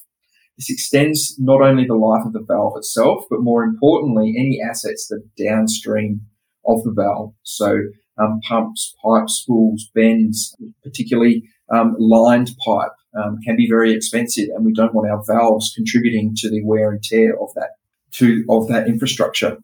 This 0.57 0.69
extends 0.69 1.35
not 1.39 1.61
only 1.61 1.85
the 1.85 1.95
life 1.95 2.25
of 2.25 2.33
the 2.33 2.45
valve 2.47 2.77
itself, 2.77 3.25
but 3.29 3.41
more 3.41 3.63
importantly, 3.63 4.35
any 4.37 4.59
assets 4.61 5.07
that 5.07 5.21
are 5.23 5.43
downstream 5.43 6.21
of 6.67 6.83
the 6.83 6.91
valve. 6.91 7.33
So 7.43 7.79
um, 8.17 8.39
pumps, 8.47 8.95
pipes, 9.03 9.41
spools, 9.41 9.89
bends, 9.95 10.55
particularly 10.83 11.43
um, 11.73 11.95
lined 11.97 12.51
pipe, 12.65 12.91
um, 13.17 13.39
can 13.43 13.55
be 13.55 13.67
very 13.67 13.93
expensive, 13.93 14.49
and 14.55 14.65
we 14.65 14.73
don't 14.73 14.93
want 14.93 15.09
our 15.09 15.23
valves 15.27 15.73
contributing 15.75 16.33
to 16.37 16.49
the 16.49 16.63
wear 16.63 16.91
and 16.91 17.03
tear 17.03 17.33
of 17.41 17.49
that 17.55 17.71
to 18.11 18.45
of 18.49 18.67
that 18.67 18.87
infrastructure. 18.87 19.57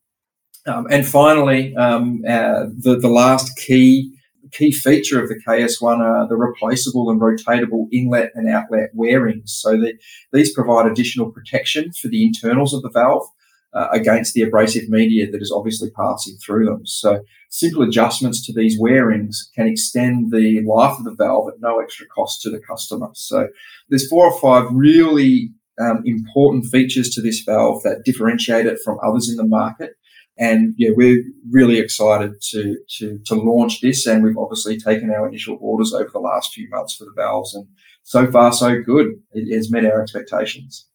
Um, 0.65 0.88
and 0.89 1.08
finally, 1.08 1.76
um, 1.76 2.23
uh, 2.28 2.65
the 2.78 2.97
the 3.00 3.10
last 3.10 3.56
key 3.58 4.16
key 4.51 4.71
feature 4.71 5.21
of 5.21 5.29
the 5.29 5.41
KS1 5.47 5.99
are 5.99 6.27
the 6.27 6.38
replaceable 6.38 7.10
and 7.10 7.19
rotatable 7.21 7.88
inlet 7.91 8.31
and 8.36 8.49
outlet 8.49 8.89
wear 8.93 9.21
rings. 9.21 9.57
So 9.60 9.71
that 9.81 9.97
these 10.33 10.53
provide 10.53 10.89
additional 10.89 11.31
protection 11.31 11.91
for 11.93 12.07
the 12.07 12.25
internals 12.25 12.73
of 12.73 12.81
the 12.81 12.89
valve 12.89 13.27
uh, 13.73 13.88
against 13.91 14.33
the 14.33 14.41
abrasive 14.41 14.89
media 14.89 15.29
that 15.29 15.41
is 15.41 15.51
obviously 15.51 15.89
passing 15.91 16.36
through 16.38 16.65
them. 16.65 16.86
So 16.86 17.21
simple 17.49 17.83
adjustments 17.83 18.45
to 18.45 18.53
these 18.53 18.77
wear 18.79 19.07
rings 19.07 19.49
can 19.55 19.67
extend 19.67 20.31
the 20.31 20.62
life 20.65 20.97
of 20.97 21.05
the 21.05 21.15
valve 21.15 21.49
at 21.49 21.60
no 21.60 21.79
extra 21.79 22.07
cost 22.07 22.41
to 22.41 22.49
the 22.49 22.60
customer. 22.60 23.10
So 23.13 23.49
there's 23.89 24.07
four 24.07 24.25
or 24.25 24.39
five 24.39 24.69
really 24.71 25.51
um, 25.79 26.01
important 26.05 26.65
features 26.65 27.10
to 27.12 27.21
this 27.21 27.41
valve 27.41 27.83
that 27.83 28.03
differentiate 28.03 28.65
it 28.65 28.79
from 28.83 28.97
others 29.03 29.29
in 29.29 29.36
the 29.36 29.45
market. 29.45 29.91
And 30.39 30.76
yeah, 30.78 30.91
we're 30.95 31.23
really 31.50 31.80
excited 31.80 32.41
to, 32.50 32.78
to, 32.97 33.19
to 33.26 33.36
launch 33.36 33.82
this. 33.82 34.06
And 34.06 34.23
we've 34.23 34.38
obviously 34.38 34.80
taken 34.80 35.10
our 35.10 35.28
initial 35.28 35.58
orders 35.60 35.93
over 35.93 36.10
the 36.12 36.19
last 36.19 36.54
few 36.54 36.69
months 36.69 36.95
for 36.95 37.06
the 37.06 37.13
valves. 37.15 37.56
And 37.56 37.67
so 38.04 38.30
far, 38.32 38.54
so 38.54 38.82
good. 38.82 39.08
It 39.32 39.54
has 39.56 39.71
met 39.71 39.86
our 39.86 40.02
expectations. 40.02 40.86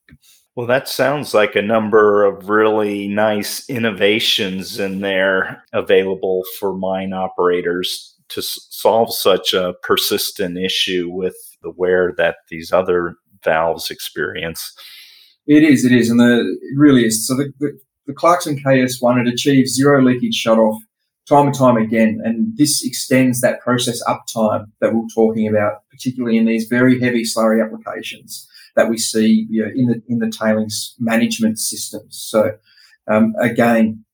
Well, 0.55 0.67
that 0.67 0.87
sounds 0.87 1.33
like 1.33 1.57
a 1.57 1.63
number 1.63 2.25
of 2.25 2.51
really 2.51 3.09
nice 3.09 3.69
innovations 3.71 4.79
in 4.79 5.01
there 5.01 5.65
available 5.73 6.43
for 6.61 6.77
mine 6.77 7.13
operators 7.13 8.15
to 8.29 8.41
s- 8.41 8.67
solve 8.71 9.15
such 9.15 9.55
a 9.55 9.75
persistent 9.83 10.59
issue 10.59 11.09
with 11.11 11.37
the 11.63 11.73
wear 11.75 12.13
that 12.19 12.37
these 12.51 12.71
other 12.71 13.15
valves 13.43 13.91
experience. 13.91 14.75
It 15.47 15.65
is, 15.65 15.85
it 15.85 15.93
is, 15.93 16.11
and 16.11 16.21
the, 16.21 16.41
it 16.41 16.79
really 16.79 17.07
is. 17.07 17.27
So 17.27 17.35
the, 17.35 17.53
the, 17.59 17.79
the 18.07 18.13
Clarkson 18.13 18.59
KS1, 18.59 19.21
it 19.21 19.33
achieves 19.33 19.75
zero 19.75 20.03
leakage 20.03 20.43
shutoff 20.45 20.79
time 21.29 21.47
and 21.47 21.55
time 21.55 21.77
again. 21.77 22.21
And 22.25 22.57
this 22.57 22.85
extends 22.85 23.41
that 23.41 23.61
process 23.61 24.03
uptime 24.05 24.67
that 24.81 24.95
we're 24.95 25.07
talking 25.15 25.49
about, 25.49 25.89
particularly 25.91 26.37
in 26.37 26.47
these 26.47 26.67
very 26.67 27.01
heavy 27.01 27.23
slurry 27.23 27.65
applications 27.65 28.49
that 28.75 28.89
we 28.89 28.99
see 28.99 29.47
you 29.51 29.63
know, 29.63 29.71
in 29.75 29.87
the 29.87 30.03
in 30.09 30.19
the 30.19 30.31
tailings 30.31 30.95
management 30.99 31.59
systems. 31.59 32.17
So 32.17 32.57
um, 33.07 33.35
again, 33.39 34.05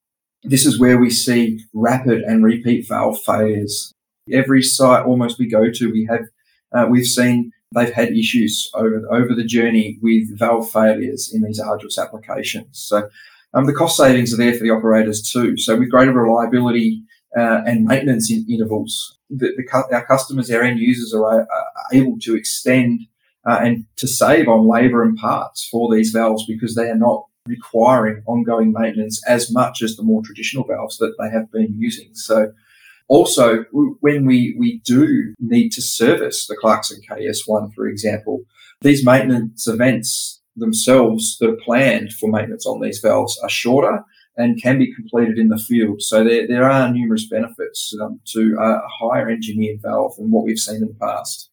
this 0.43 0.67
is 0.67 0.79
where 0.79 0.99
we 0.99 1.11
see 1.11 1.61
rapid 1.73 2.23
and 2.23 2.45
repeat 2.45 2.87
valve 2.89 3.21
failures. 3.23 3.93
Every 4.33 4.63
site 4.63 5.07
almost 5.07 5.39
we 5.39 5.49
go 5.49 5.71
to, 5.71 5.93
we 5.93 6.07
have 6.11 6.27
uh, 6.73 6.87
we've 6.91 7.07
seen 7.07 7.53
they've 7.75 7.93
had 7.93 8.13
issues 8.13 8.71
over 8.75 9.03
over 9.11 9.35
the 9.35 9.45
journey 9.45 9.99
with 10.03 10.39
valve 10.39 10.71
failures 10.71 11.31
in 11.33 11.43
these 11.43 11.61
arduous 11.61 11.99
applications. 11.99 12.79
So 12.79 13.09
um, 13.55 13.67
the 13.67 13.75
cost 13.75 13.97
savings 13.97 14.33
are 14.33 14.37
there 14.37 14.55
for 14.55 14.63
the 14.63 14.71
operators 14.71 15.23
too. 15.23 15.57
So 15.57 15.77
with 15.77 15.91
greater 15.91 16.13
reliability 16.13 17.03
uh, 17.37 17.63
and 17.67 17.85
maintenance 17.85 18.31
in 18.31 18.47
intervals, 18.49 19.19
the, 19.31 19.53
the, 19.57 19.95
our 19.95 20.05
customers, 20.07 20.51
our 20.51 20.63
end 20.63 20.79
users 20.79 21.15
are, 21.15 21.43
are 21.43 21.67
able 21.93 22.19
to 22.21 22.37
extend 22.37 23.01
uh, 23.49 23.59
and 23.63 23.87
to 23.97 24.07
save 24.07 24.49
on 24.49 24.69
labour 24.69 25.03
and 25.03 25.17
parts 25.17 25.67
for 25.71 25.95
these 25.95 26.11
valves 26.11 26.45
because 26.47 26.75
they 26.75 26.91
are 26.91 26.97
not 26.97 27.25
requiring 27.47 28.23
ongoing 28.27 28.73
maintenance 28.73 29.23
as 29.27 29.51
much 29.51 29.83
as 29.83 29.97
the 29.97 30.03
more 30.03 30.23
traditional 30.23 30.65
valves 30.65 30.99
that 30.99 31.15
they 31.19 31.31
have 31.31 31.51
been 31.51 31.75
using. 31.79 32.11
So 32.13 32.53
also, 33.09 33.65
when 34.01 34.27
we, 34.27 34.55
we 34.59 34.83
do 34.85 35.35
need 35.39 35.71
to 35.71 35.83
service 35.83 36.47
the 36.47 36.57
Clarkson 36.57 37.01
KS1, 37.11 37.73
for 37.75 37.89
example, 37.89 38.43
these 38.83 39.05
maintenance 39.05 39.67
events 39.67 40.38
themselves 40.59 41.39
that 41.39 41.51
are 41.51 41.57
planned 41.65 42.13
for 42.13 42.31
maintenance 42.31 42.67
on 42.67 42.81
these 42.81 43.01
valves 43.01 43.39
are 43.43 43.49
shorter 43.49 44.05
and 44.37 44.63
can 44.63 44.79
be 44.79 44.95
completed 44.95 45.39
in 45.39 45.49
the 45.49 45.59
field. 45.59 46.01
So 46.01 46.23
there, 46.25 46.47
there 46.47 46.71
are 46.71 46.91
numerous 46.91 47.27
benefits 47.29 47.93
um, 48.01 48.21
to 48.33 48.57
a 48.61 48.81
higher 48.89 49.29
engineered 49.29 49.83
valve 49.83 50.17
than 50.17 50.31
what 50.31 50.45
we've 50.45 50.59
seen 50.59 50.77
in 50.77 50.89
the 50.89 50.95
past. 51.01 51.51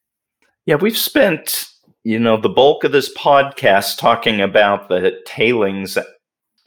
Yeah, 0.65 0.75
we've 0.75 0.97
spent 0.97 1.65
you 2.03 2.19
know 2.19 2.37
the 2.37 2.49
bulk 2.49 2.83
of 2.83 2.91
this 2.91 3.13
podcast 3.15 3.97
talking 3.97 4.39
about 4.39 4.89
the 4.89 5.19
tailings 5.25 5.97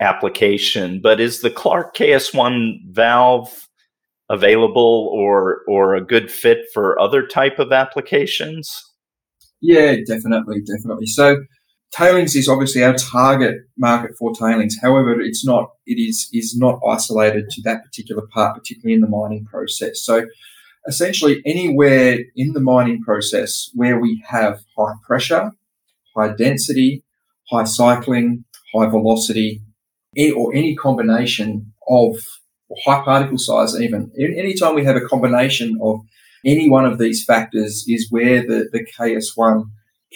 application, 0.00 1.00
but 1.00 1.20
is 1.20 1.40
the 1.40 1.50
Clark 1.50 1.96
KS1 1.96 2.80
valve 2.90 3.68
available 4.28 5.10
or 5.12 5.62
or 5.68 5.94
a 5.94 6.04
good 6.04 6.30
fit 6.30 6.66
for 6.74 6.98
other 6.98 7.26
type 7.26 7.58
of 7.58 7.72
applications? 7.72 8.84
Yeah, 9.60 9.96
definitely, 10.06 10.60
definitely. 10.60 11.06
So 11.06 11.36
tailings 11.92 12.36
is 12.36 12.48
obviously 12.48 12.82
our 12.82 12.94
target 12.94 13.56
market 13.76 14.12
for 14.18 14.32
tailings. 14.34 14.76
However, 14.80 15.20
it's 15.20 15.44
not. 15.44 15.70
It 15.86 16.00
is 16.00 16.28
is 16.32 16.56
not 16.56 16.80
isolated 16.86 17.50
to 17.50 17.62
that 17.62 17.84
particular 17.84 18.26
part, 18.32 18.56
particularly 18.56 18.94
in 18.94 19.00
the 19.00 19.08
mining 19.08 19.46
process. 19.46 20.02
So, 20.02 20.26
essentially, 20.86 21.42
anywhere 21.46 22.18
in 22.36 22.52
the 22.52 22.60
mining 22.60 23.02
process 23.02 23.70
where 23.74 23.98
we 23.98 24.22
have 24.28 24.60
high 24.76 24.94
pressure, 25.06 25.52
high 26.16 26.34
density, 26.34 27.04
high 27.50 27.64
cycling, 27.64 28.44
high 28.74 28.86
velocity, 28.86 29.62
or 30.36 30.54
any 30.54 30.74
combination 30.74 31.72
of 31.88 32.16
high 32.84 33.02
particle 33.02 33.38
size, 33.38 33.80
even 33.80 34.12
anytime 34.18 34.74
we 34.74 34.84
have 34.84 34.96
a 34.96 35.00
combination 35.08 35.78
of 35.82 36.00
any 36.44 36.68
one 36.68 36.84
of 36.84 36.98
these 36.98 37.24
factors, 37.24 37.84
is 37.88 38.08
where 38.10 38.42
the 38.42 38.68
the 38.72 38.86
KS1 38.98 39.64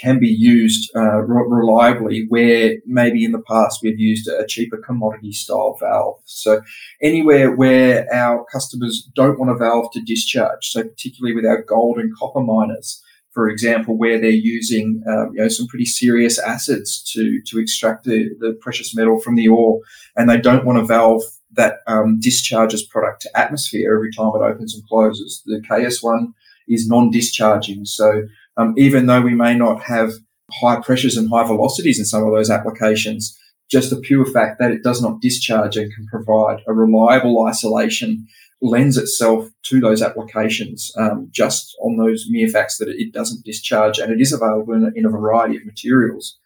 can 0.00 0.18
be 0.18 0.28
used 0.28 0.90
uh, 0.96 1.20
re- 1.22 1.44
reliably 1.48 2.26
where 2.28 2.76
maybe 2.86 3.24
in 3.24 3.32
the 3.32 3.42
past 3.42 3.80
we've 3.82 3.98
used 3.98 4.28
a 4.28 4.46
cheaper 4.46 4.78
commodity 4.78 5.32
style 5.32 5.76
valve. 5.78 6.18
So 6.24 6.62
anywhere 7.02 7.54
where 7.54 8.12
our 8.12 8.44
customers 8.50 9.08
don't 9.14 9.38
want 9.38 9.50
a 9.50 9.56
valve 9.56 9.92
to 9.92 10.00
discharge, 10.00 10.70
so 10.70 10.82
particularly 10.82 11.34
with 11.34 11.44
our 11.44 11.62
gold 11.62 11.98
and 11.98 12.16
copper 12.16 12.40
miners, 12.40 13.02
for 13.32 13.48
example, 13.48 13.96
where 13.96 14.20
they're 14.20 14.30
using 14.30 15.02
um, 15.08 15.30
you 15.34 15.40
know 15.40 15.48
some 15.48 15.66
pretty 15.66 15.86
serious 15.86 16.38
acids 16.38 17.02
to 17.12 17.40
to 17.46 17.58
extract 17.58 18.04
the, 18.04 18.30
the 18.40 18.56
precious 18.60 18.94
metal 18.94 19.20
from 19.20 19.36
the 19.36 19.48
ore, 19.48 19.80
and 20.16 20.28
they 20.28 20.38
don't 20.38 20.66
want 20.66 20.78
a 20.78 20.84
valve 20.84 21.22
that 21.54 21.76
um, 21.86 22.18
discharges 22.20 22.82
product 22.82 23.22
to 23.22 23.38
atmosphere 23.38 23.94
every 23.94 24.12
time 24.12 24.32
it 24.34 24.44
opens 24.44 24.74
and 24.74 24.86
closes. 24.86 25.42
The 25.46 25.62
KS1 25.68 26.32
is 26.68 26.88
non-discharging, 26.88 27.84
so 27.84 28.22
um, 28.56 28.74
even 28.76 29.06
though 29.06 29.20
we 29.20 29.34
may 29.34 29.54
not 29.54 29.82
have 29.82 30.12
high 30.60 30.80
pressures 30.80 31.16
and 31.16 31.30
high 31.30 31.46
velocities 31.46 31.98
in 31.98 32.04
some 32.04 32.24
of 32.24 32.32
those 32.32 32.50
applications, 32.50 33.38
just 33.70 33.90
the 33.90 33.96
pure 33.96 34.26
fact 34.26 34.58
that 34.58 34.70
it 34.70 34.82
does 34.82 35.00
not 35.00 35.20
discharge 35.20 35.76
and 35.76 35.92
can 35.94 36.06
provide 36.06 36.60
a 36.66 36.74
reliable 36.74 37.46
isolation 37.46 38.26
lends 38.60 38.96
itself 38.96 39.48
to 39.64 39.80
those 39.80 40.02
applications 40.02 40.92
um, 40.96 41.28
just 41.32 41.76
on 41.82 41.96
those 41.96 42.26
mere 42.28 42.48
facts 42.48 42.78
that 42.78 42.88
it 42.88 43.12
doesn't 43.12 43.44
discharge 43.44 43.98
and 43.98 44.12
it 44.12 44.20
is 44.20 44.32
available 44.32 44.72
in 44.74 44.84
a, 44.84 44.90
in 44.94 45.04
a 45.04 45.10
variety 45.10 45.56
of 45.56 45.66
materials 45.66 46.38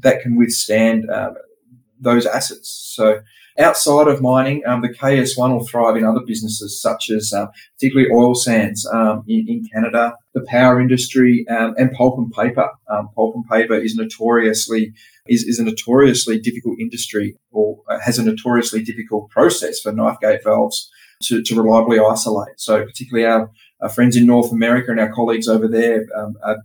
that 0.00 0.22
can 0.22 0.36
withstand 0.36 1.10
uh, 1.10 1.32
those 2.00 2.26
assets. 2.26 2.92
So 2.94 3.20
outside 3.58 4.08
of 4.08 4.22
mining, 4.22 4.62
um, 4.66 4.82
the 4.82 4.88
KS1 4.88 5.52
will 5.52 5.66
thrive 5.66 5.96
in 5.96 6.04
other 6.04 6.20
businesses 6.24 6.80
such 6.80 7.10
as 7.10 7.32
uh, 7.32 7.46
particularly 7.74 8.10
oil 8.12 8.34
sands 8.34 8.86
um, 8.86 9.24
in, 9.26 9.46
in, 9.48 9.64
Canada, 9.72 10.14
the 10.34 10.44
power 10.46 10.80
industry, 10.80 11.44
um, 11.50 11.74
and 11.76 11.92
pulp 11.92 12.18
and 12.18 12.30
paper. 12.32 12.68
Um, 12.90 13.08
pulp 13.14 13.34
and 13.34 13.48
paper 13.48 13.74
is 13.74 13.94
notoriously 13.96 14.92
is, 15.28 15.44
is 15.44 15.58
a 15.58 15.64
notoriously 15.64 16.38
difficult 16.38 16.78
industry 16.80 17.36
or 17.50 17.82
uh, 17.88 17.98
has 18.00 18.18
a 18.18 18.24
notoriously 18.24 18.82
difficult 18.82 19.30
process 19.30 19.80
for 19.80 19.92
knife 19.92 20.18
gate 20.20 20.42
valves 20.42 20.90
to, 21.24 21.42
to 21.42 21.54
reliably 21.60 21.98
isolate. 21.98 22.58
So 22.58 22.84
particularly 22.84 23.26
our, 23.26 23.50
our, 23.80 23.88
friends 23.88 24.16
in 24.16 24.26
North 24.26 24.52
America 24.52 24.90
and 24.90 25.00
our 25.00 25.12
colleagues 25.12 25.48
over 25.48 25.68
there 25.68 26.06
um, 26.16 26.36
are 26.42 26.58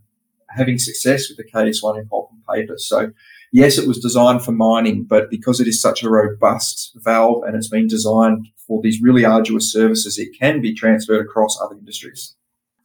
having 0.50 0.78
success 0.78 1.28
with 1.30 1.38
the 1.38 1.44
KS1 1.44 2.00
in 2.00 2.08
pulp 2.08 2.30
and 2.32 2.44
paper. 2.46 2.76
So 2.78 3.12
yes, 3.54 3.78
it 3.78 3.88
was 3.88 4.00
designed 4.00 4.44
for 4.44 4.52
mining, 4.52 5.06
but 5.06 5.30
because 5.30 5.62
it 5.62 5.68
is 5.68 5.80
such 5.80 6.04
a 6.04 6.10
robust 6.10 6.92
valve 6.96 7.44
and 7.44 7.56
it's 7.56 7.70
been 7.70 7.88
designed 7.88 8.50
for 8.68 8.82
these 8.82 9.02
really 9.02 9.24
arduous 9.24 9.72
services, 9.72 10.18
it 10.18 10.38
can 10.38 10.60
be 10.60 10.74
transferred 10.74 11.22
across 11.22 11.58
other 11.62 11.78
industries. 11.78 12.36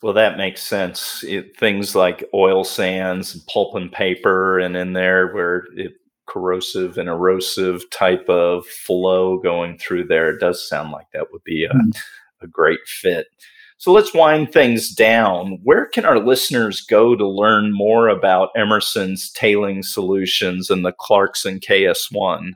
Well, 0.01 0.13
that 0.13 0.37
makes 0.37 0.63
sense. 0.63 1.25
It, 1.27 1.57
things 1.57 1.97
like 1.97 2.23
oil 2.33 2.63
sands, 2.63 3.35
and 3.35 3.45
pulp 3.53 3.75
and 3.75 3.91
paper, 3.91 4.61
and 4.61 4.77
in 4.77 4.93
there 4.93 5.33
where 5.35 5.65
it 5.75 5.93
corrosive 6.29 6.99
and 6.99 7.09
erosive 7.09 7.89
type 7.91 8.29
of 8.29 8.67
flow 8.67 9.39
going 9.39 9.79
through 9.79 10.05
there, 10.07 10.29
it 10.29 10.39
does 10.39 10.69
sound 10.69 10.93
like 10.93 11.07
that 11.13 11.33
would 11.33 11.43
be 11.43 11.65
a, 11.65 11.75
mm. 11.75 11.99
a 12.43 12.47
great 12.47 12.81
fit. 12.87 13.27
So 13.79 13.93
let's 13.93 14.13
wind 14.13 14.53
things 14.53 14.91
down. 14.91 15.61
Where 15.63 15.87
can 15.87 16.05
our 16.05 16.19
listeners 16.19 16.81
go 16.81 17.15
to 17.15 17.27
learn 17.27 17.73
more 17.73 18.09
about 18.09 18.51
Emerson's 18.57 19.31
tailing 19.31 19.85
solutions 19.85 20.69
and 20.69 20.85
the 20.85 20.93
Clarkson 20.93 21.61
KS1? 21.61 22.51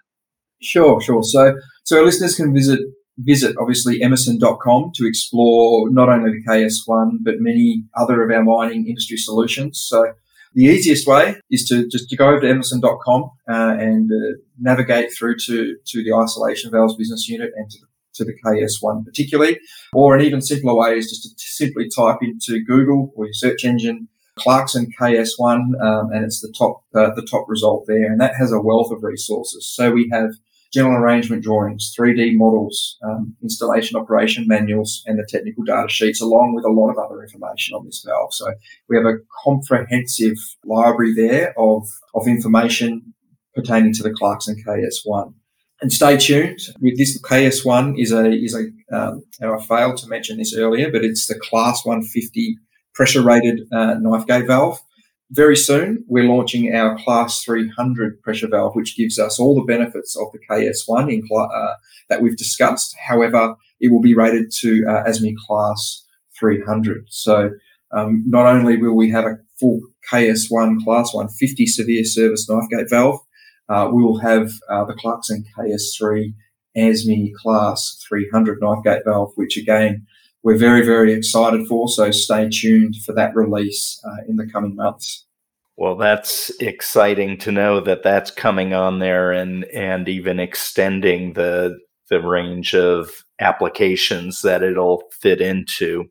Sure, 0.61 1.01
sure. 1.01 1.23
So, 1.23 1.55
so 1.85 1.99
our 1.99 2.05
listeners 2.05 2.35
can 2.35 2.53
visit 2.53 2.81
visit 3.19 3.55
obviously 3.61 4.03
emerson.com 4.03 4.91
to 4.95 5.07
explore 5.07 5.89
not 5.91 6.09
only 6.09 6.31
the 6.33 6.45
KS1 6.45 7.19
but 7.21 7.35
many 7.39 7.85
other 7.95 8.23
of 8.23 8.31
our 8.31 8.43
mining 8.43 8.89
industry 8.89 9.17
solutions. 9.19 9.79
So 9.81 10.15
the 10.55 10.65
easiest 10.65 11.07
way 11.07 11.37
is 11.51 11.67
to 11.69 11.87
just 11.89 12.09
to 12.09 12.17
go 12.17 12.29
over 12.29 12.41
to 12.41 12.49
emerson.com 12.49 13.31
uh, 13.49 13.77
and 13.79 14.11
uh, 14.11 14.39
navigate 14.59 15.13
through 15.13 15.37
to, 15.47 15.77
to 15.87 16.03
the 16.03 16.15
isolation 16.15 16.71
valves 16.71 16.97
business 16.97 17.29
unit 17.29 17.53
and 17.57 17.71
to 17.71 17.79
the 17.81 17.87
to 18.15 18.25
the 18.25 18.35
KS1 18.45 19.05
particularly. 19.05 19.59
Or 19.93 20.17
an 20.17 20.23
even 20.23 20.41
simpler 20.41 20.75
way 20.75 20.97
is 20.97 21.11
just 21.11 21.39
to 21.39 21.45
simply 21.45 21.89
type 21.89 22.19
into 22.23 22.63
Google 22.65 23.13
or 23.17 23.27
your 23.27 23.35
search 23.35 23.65
engine 23.65 24.09
Clarkson 24.37 24.91
KS1, 24.99 25.81
um, 25.83 26.11
and 26.11 26.25
it's 26.25 26.41
the 26.41 26.53
top 26.57 26.85
uh, 26.95 27.11
the 27.15 27.27
top 27.31 27.45
result 27.49 27.85
there, 27.87 28.11
and 28.11 28.21
that 28.21 28.35
has 28.37 28.51
a 28.51 28.61
wealth 28.61 28.91
of 28.91 29.03
resources. 29.03 29.67
So 29.67 29.91
we 29.91 30.09
have 30.11 30.31
general 30.73 30.97
arrangement 30.97 31.43
drawings, 31.43 31.95
3D 31.99 32.37
models, 32.37 32.97
um, 33.05 33.37
installation 33.43 33.99
operation 33.99 34.47
manuals, 34.47 35.03
and 35.07 35.19
the 35.19 35.27
technical 35.29 35.65
data 35.65 35.89
sheets, 35.89 36.23
along 36.23 36.55
with 36.55 36.65
a 36.65 36.71
lot 36.71 36.91
of 36.91 36.99
other 36.99 37.23
information 37.23 37.75
on 37.75 37.85
this 37.85 38.03
valve. 38.07 38.33
So 38.33 38.55
we 38.89 38.97
have 38.97 39.05
a 39.05 39.19
comprehensive 39.45 40.39
library 40.65 41.13
there 41.15 41.53
of, 41.59 41.87
of 42.15 42.27
information 42.27 43.13
pertaining 43.55 43.93
to 43.95 44.03
the 44.03 44.15
Clarkson 44.15 44.57
KS1. 44.67 45.35
And 45.83 45.93
stay 45.93 46.17
tuned 46.17 46.61
with 46.81 46.97
this. 46.97 47.21
KS1 47.21 48.01
is 48.01 48.13
a 48.13 48.31
is 48.31 48.55
a. 48.55 48.97
Um, 48.97 49.25
and 49.41 49.51
I 49.51 49.59
failed 49.61 49.97
to 49.99 50.09
mention 50.09 50.39
this 50.39 50.57
earlier, 50.57 50.93
but 50.93 51.05
it's 51.05 51.27
the 51.27 51.35
Class 51.35 51.85
150 51.85 52.57
pressure 52.95 53.21
rated 53.21 53.67
uh, 53.73 53.95
knife 53.95 54.25
gate 54.27 54.47
valve. 54.47 54.79
Very 55.33 55.57
soon, 55.57 56.05
we're 56.07 56.29
launching 56.29 56.73
our 56.73 56.97
Class 56.99 57.43
300 57.43 58.23
pressure 58.23 58.47
valve, 58.47 58.77
which 58.77 58.97
gives 58.97 59.19
us 59.19 59.41
all 59.41 59.57
the 59.57 59.63
benefits 59.65 60.17
of 60.17 60.29
the 60.33 60.39
KS1 60.49 61.13
in, 61.13 61.23
uh, 61.35 61.75
that 62.09 62.23
we've 62.23 62.37
discussed. 62.37 62.95
However, 63.09 63.57
it 63.81 63.91
will 63.91 64.03
be 64.03 64.15
rated 64.15 64.53
to 64.61 64.85
uh, 64.89 65.03
ASME 65.09 65.35
Class 65.49 66.07
300. 66.39 67.07
So 67.09 67.51
um, 67.91 68.23
not 68.27 68.47
only 68.47 68.77
will 68.77 68.95
we 68.95 69.11
have 69.11 69.25
a 69.25 69.39
full 69.59 69.81
KS1 70.13 70.85
Class 70.85 71.13
150 71.13 71.67
severe 71.67 72.05
service 72.05 72.49
knife 72.49 72.69
gate 72.71 72.89
valve, 72.89 73.19
uh, 73.69 73.91
we 73.93 74.03
will 74.03 74.19
have 74.19 74.51
uh, 74.69 74.85
the 74.85 74.95
Clarkson 74.95 75.45
KS3 75.57 76.35
ASME 76.77 77.35
Class 77.35 78.03
300 78.09 78.61
knife 78.61 78.83
gate 78.85 79.03
valve, 79.05 79.33
which 79.37 79.57
again, 79.57 80.07
we're 80.43 80.59
very, 80.59 80.85
very 80.85 81.13
excited 81.13 81.67
for. 81.67 81.89
So 81.89 82.11
stay 82.11 82.49
tuned 82.49 82.97
for 83.05 83.15
that 83.15 83.35
release 83.35 84.01
uh, 84.05 84.25
in 84.29 84.37
the 84.37 84.47
coming 84.47 84.75
months. 84.75 85.27
Well, 85.77 85.97
that's 85.97 86.51
exciting 86.61 87.39
to 87.39 87.53
know 87.53 87.81
that 87.81 88.03
that's 88.03 88.31
coming 88.31 88.75
on 88.75 88.99
there 88.99 89.33
and, 89.33 89.65
and 89.67 90.09
even 90.09 90.39
extending 90.39 91.33
the, 91.33 91.79
the 92.11 92.21
range 92.21 92.75
of 92.75 93.25
applications 93.41 94.43
that 94.43 94.63
it'll 94.63 95.05
fit 95.21 95.41
into. 95.41 96.05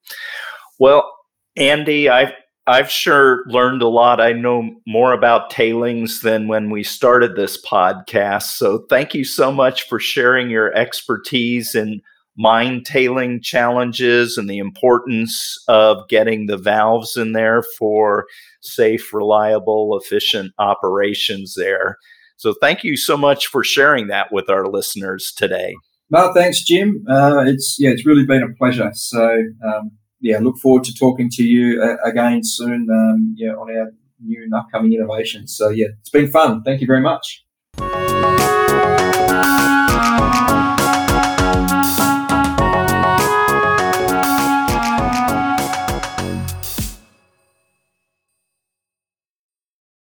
Well, 0.79 1.09
Andy, 1.55 2.09
I've 2.09 2.33
I've 2.67 2.91
sure 2.91 3.43
learned 3.47 3.81
a 3.81 3.87
lot. 3.87 4.21
I 4.21 4.33
know 4.33 4.69
more 4.85 5.13
about 5.13 5.49
tailings 5.49 6.21
than 6.21 6.47
when 6.47 6.69
we 6.69 6.83
started 6.83 7.35
this 7.35 7.61
podcast. 7.63 8.43
So 8.43 8.85
thank 8.89 9.15
you 9.15 9.23
so 9.23 9.51
much 9.51 9.87
for 9.87 9.99
sharing 9.99 10.49
your 10.49 10.73
expertise 10.75 11.73
in 11.73 12.01
mine 12.37 12.83
tailing 12.83 13.41
challenges 13.41 14.37
and 14.37 14.49
the 14.49 14.59
importance 14.59 15.57
of 15.67 16.07
getting 16.07 16.45
the 16.45 16.57
valves 16.57 17.17
in 17.17 17.33
there 17.33 17.63
for 17.77 18.25
safe, 18.61 19.13
reliable, 19.13 19.99
efficient 20.01 20.53
operations 20.59 21.55
there. 21.55 21.97
So 22.37 22.53
thank 22.53 22.83
you 22.83 22.95
so 22.95 23.17
much 23.17 23.47
for 23.47 23.63
sharing 23.63 24.07
that 24.07 24.31
with 24.31 24.49
our 24.49 24.67
listeners 24.67 25.33
today. 25.35 25.75
Well, 26.09 26.33
thanks, 26.33 26.63
Jim. 26.63 27.05
Uh, 27.09 27.43
it's 27.45 27.77
yeah, 27.79 27.89
it's 27.91 28.05
really 28.05 28.25
been 28.25 28.43
a 28.43 28.53
pleasure. 28.55 28.91
So 28.93 29.23
um, 29.65 29.91
yeah, 30.21 30.37
look 30.39 30.57
forward 30.57 30.83
to 30.85 30.93
talking 30.93 31.29
to 31.31 31.43
you 31.43 31.81
uh, 31.81 31.97
again 32.07 32.43
soon. 32.43 32.87
Um, 32.89 33.35
yeah, 33.37 33.51
on 33.51 33.75
our 33.75 33.91
new 34.23 34.43
and 34.43 34.53
upcoming 34.53 34.93
innovations. 34.93 35.55
So 35.55 35.69
yeah, 35.69 35.87
it's 35.99 36.09
been 36.09 36.29
fun. 36.29 36.63
Thank 36.63 36.81
you 36.81 36.87
very 36.87 37.01
much. 37.01 37.43